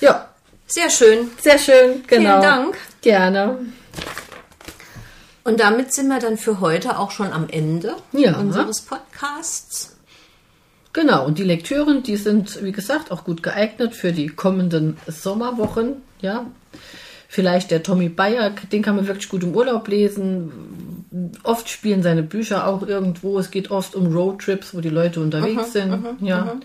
Ja. 0.00 0.28
Sehr 0.66 0.90
schön. 0.90 1.30
Sehr 1.40 1.58
schön, 1.58 2.02
genau. 2.06 2.40
Vielen 2.40 2.42
Dank. 2.42 2.78
Gerne. 3.00 3.58
Und 5.44 5.60
damit 5.60 5.92
sind 5.92 6.08
wir 6.08 6.18
dann 6.18 6.36
für 6.36 6.60
heute 6.60 6.98
auch 6.98 7.10
schon 7.10 7.32
am 7.32 7.48
Ende 7.48 7.96
ja. 8.12 8.36
unseres 8.36 8.82
Podcasts. 8.82 9.96
Genau, 10.92 11.24
und 11.24 11.38
die 11.38 11.44
Lektüren, 11.44 12.02
die 12.02 12.16
sind, 12.16 12.62
wie 12.62 12.72
gesagt, 12.72 13.10
auch 13.10 13.24
gut 13.24 13.42
geeignet 13.42 13.94
für 13.94 14.12
die 14.12 14.28
kommenden 14.28 14.98
Sommerwochen. 15.06 16.02
Ja, 16.20 16.46
Vielleicht 17.34 17.70
der 17.70 17.82
Tommy 17.82 18.10
Bayer, 18.10 18.50
den 18.50 18.82
kann 18.82 18.94
man 18.94 19.06
wirklich 19.06 19.30
gut 19.30 19.42
im 19.42 19.56
Urlaub 19.56 19.88
lesen. 19.88 20.52
Oft 21.44 21.70
spielen 21.70 22.02
seine 22.02 22.22
Bücher 22.22 22.66
auch 22.66 22.82
irgendwo. 22.82 23.38
Es 23.38 23.50
geht 23.50 23.70
oft 23.70 23.94
um 23.94 24.14
Roadtrips, 24.14 24.74
wo 24.74 24.82
die 24.82 24.90
Leute 24.90 25.22
unterwegs 25.22 25.68
mhm, 25.68 25.72
sind. 25.72 26.20
Mhm, 26.20 26.26
ja. 26.26 26.44
Mhm. 26.44 26.60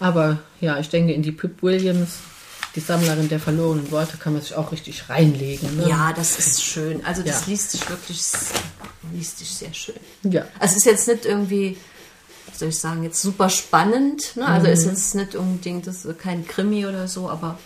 Aber 0.00 0.38
ja, 0.60 0.76
ich 0.80 0.88
denke, 0.88 1.12
in 1.12 1.22
die 1.22 1.30
Pip 1.30 1.62
Williams 1.62 2.18
die 2.74 2.80
Sammlerin 2.80 3.28
der 3.28 3.38
verlorenen 3.38 3.92
Worte 3.92 4.16
kann 4.16 4.32
man 4.32 4.42
sich 4.42 4.56
auch 4.56 4.72
richtig 4.72 5.08
reinlegen. 5.08 5.76
Ne? 5.76 5.88
Ja, 5.88 6.12
das 6.12 6.36
ist 6.36 6.64
schön. 6.64 7.04
Also 7.04 7.22
das 7.22 7.42
Ja. 7.42 7.52
liest 7.52 7.70
sich 7.70 7.88
wirklich, 7.88 8.20
liest 9.12 9.38
sich 9.38 9.50
sehr 9.50 9.72
schön. 9.72 9.94
Ja. 10.24 10.46
Also 10.58 10.72
es 10.72 10.78
ist 10.78 10.84
jetzt 10.84 11.06
nicht 11.06 11.26
irgendwie, 11.26 11.76
wie 12.50 12.56
soll 12.56 12.70
ich 12.70 12.78
sagen, 12.80 13.04
jetzt 13.04 13.22
super 13.22 13.50
spannend. 13.50 14.36
Ne? 14.36 14.48
Also 14.48 14.66
ist 14.66 14.84
jetzt 14.84 15.14
nicht 15.14 15.36
unbedingt 15.36 15.86
das 15.86 16.04
ist 16.04 16.18
kein 16.18 16.44
Krimi 16.44 16.86
oder 16.86 17.06
so, 17.06 17.30
aber 17.30 17.56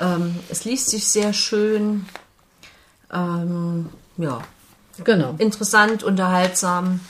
ähm, 0.00 0.36
es 0.48 0.64
liest 0.64 0.90
sich 0.90 1.08
sehr 1.08 1.32
schön. 1.32 2.06
Ähm, 3.12 3.88
ja, 4.16 4.40
Genau. 5.02 5.34
interessant, 5.38 6.02
unterhaltsam. 6.02 7.00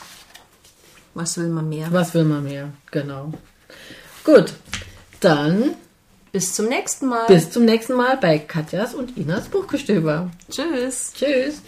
Was 1.14 1.36
will 1.38 1.48
man 1.48 1.68
mehr? 1.68 1.88
Was 1.92 2.14
will 2.14 2.24
man 2.24 2.44
mehr? 2.44 2.70
Genau. 2.90 3.32
Gut, 4.24 4.54
dann 5.20 5.74
Bis 6.32 6.54
zum 6.54 6.66
nächsten 6.66 7.06
Mal. 7.06 7.26
bis 7.26 7.50
zum 7.50 7.64
nächsten 7.64 7.94
Mal 7.94 8.16
bei 8.16 8.38
Katjas 8.38 8.94
und 8.94 9.16
Inas 9.16 9.46
Buchgestöber. 9.48 10.30
Tschüss. 10.50 11.12
Tschüss. 11.14 11.62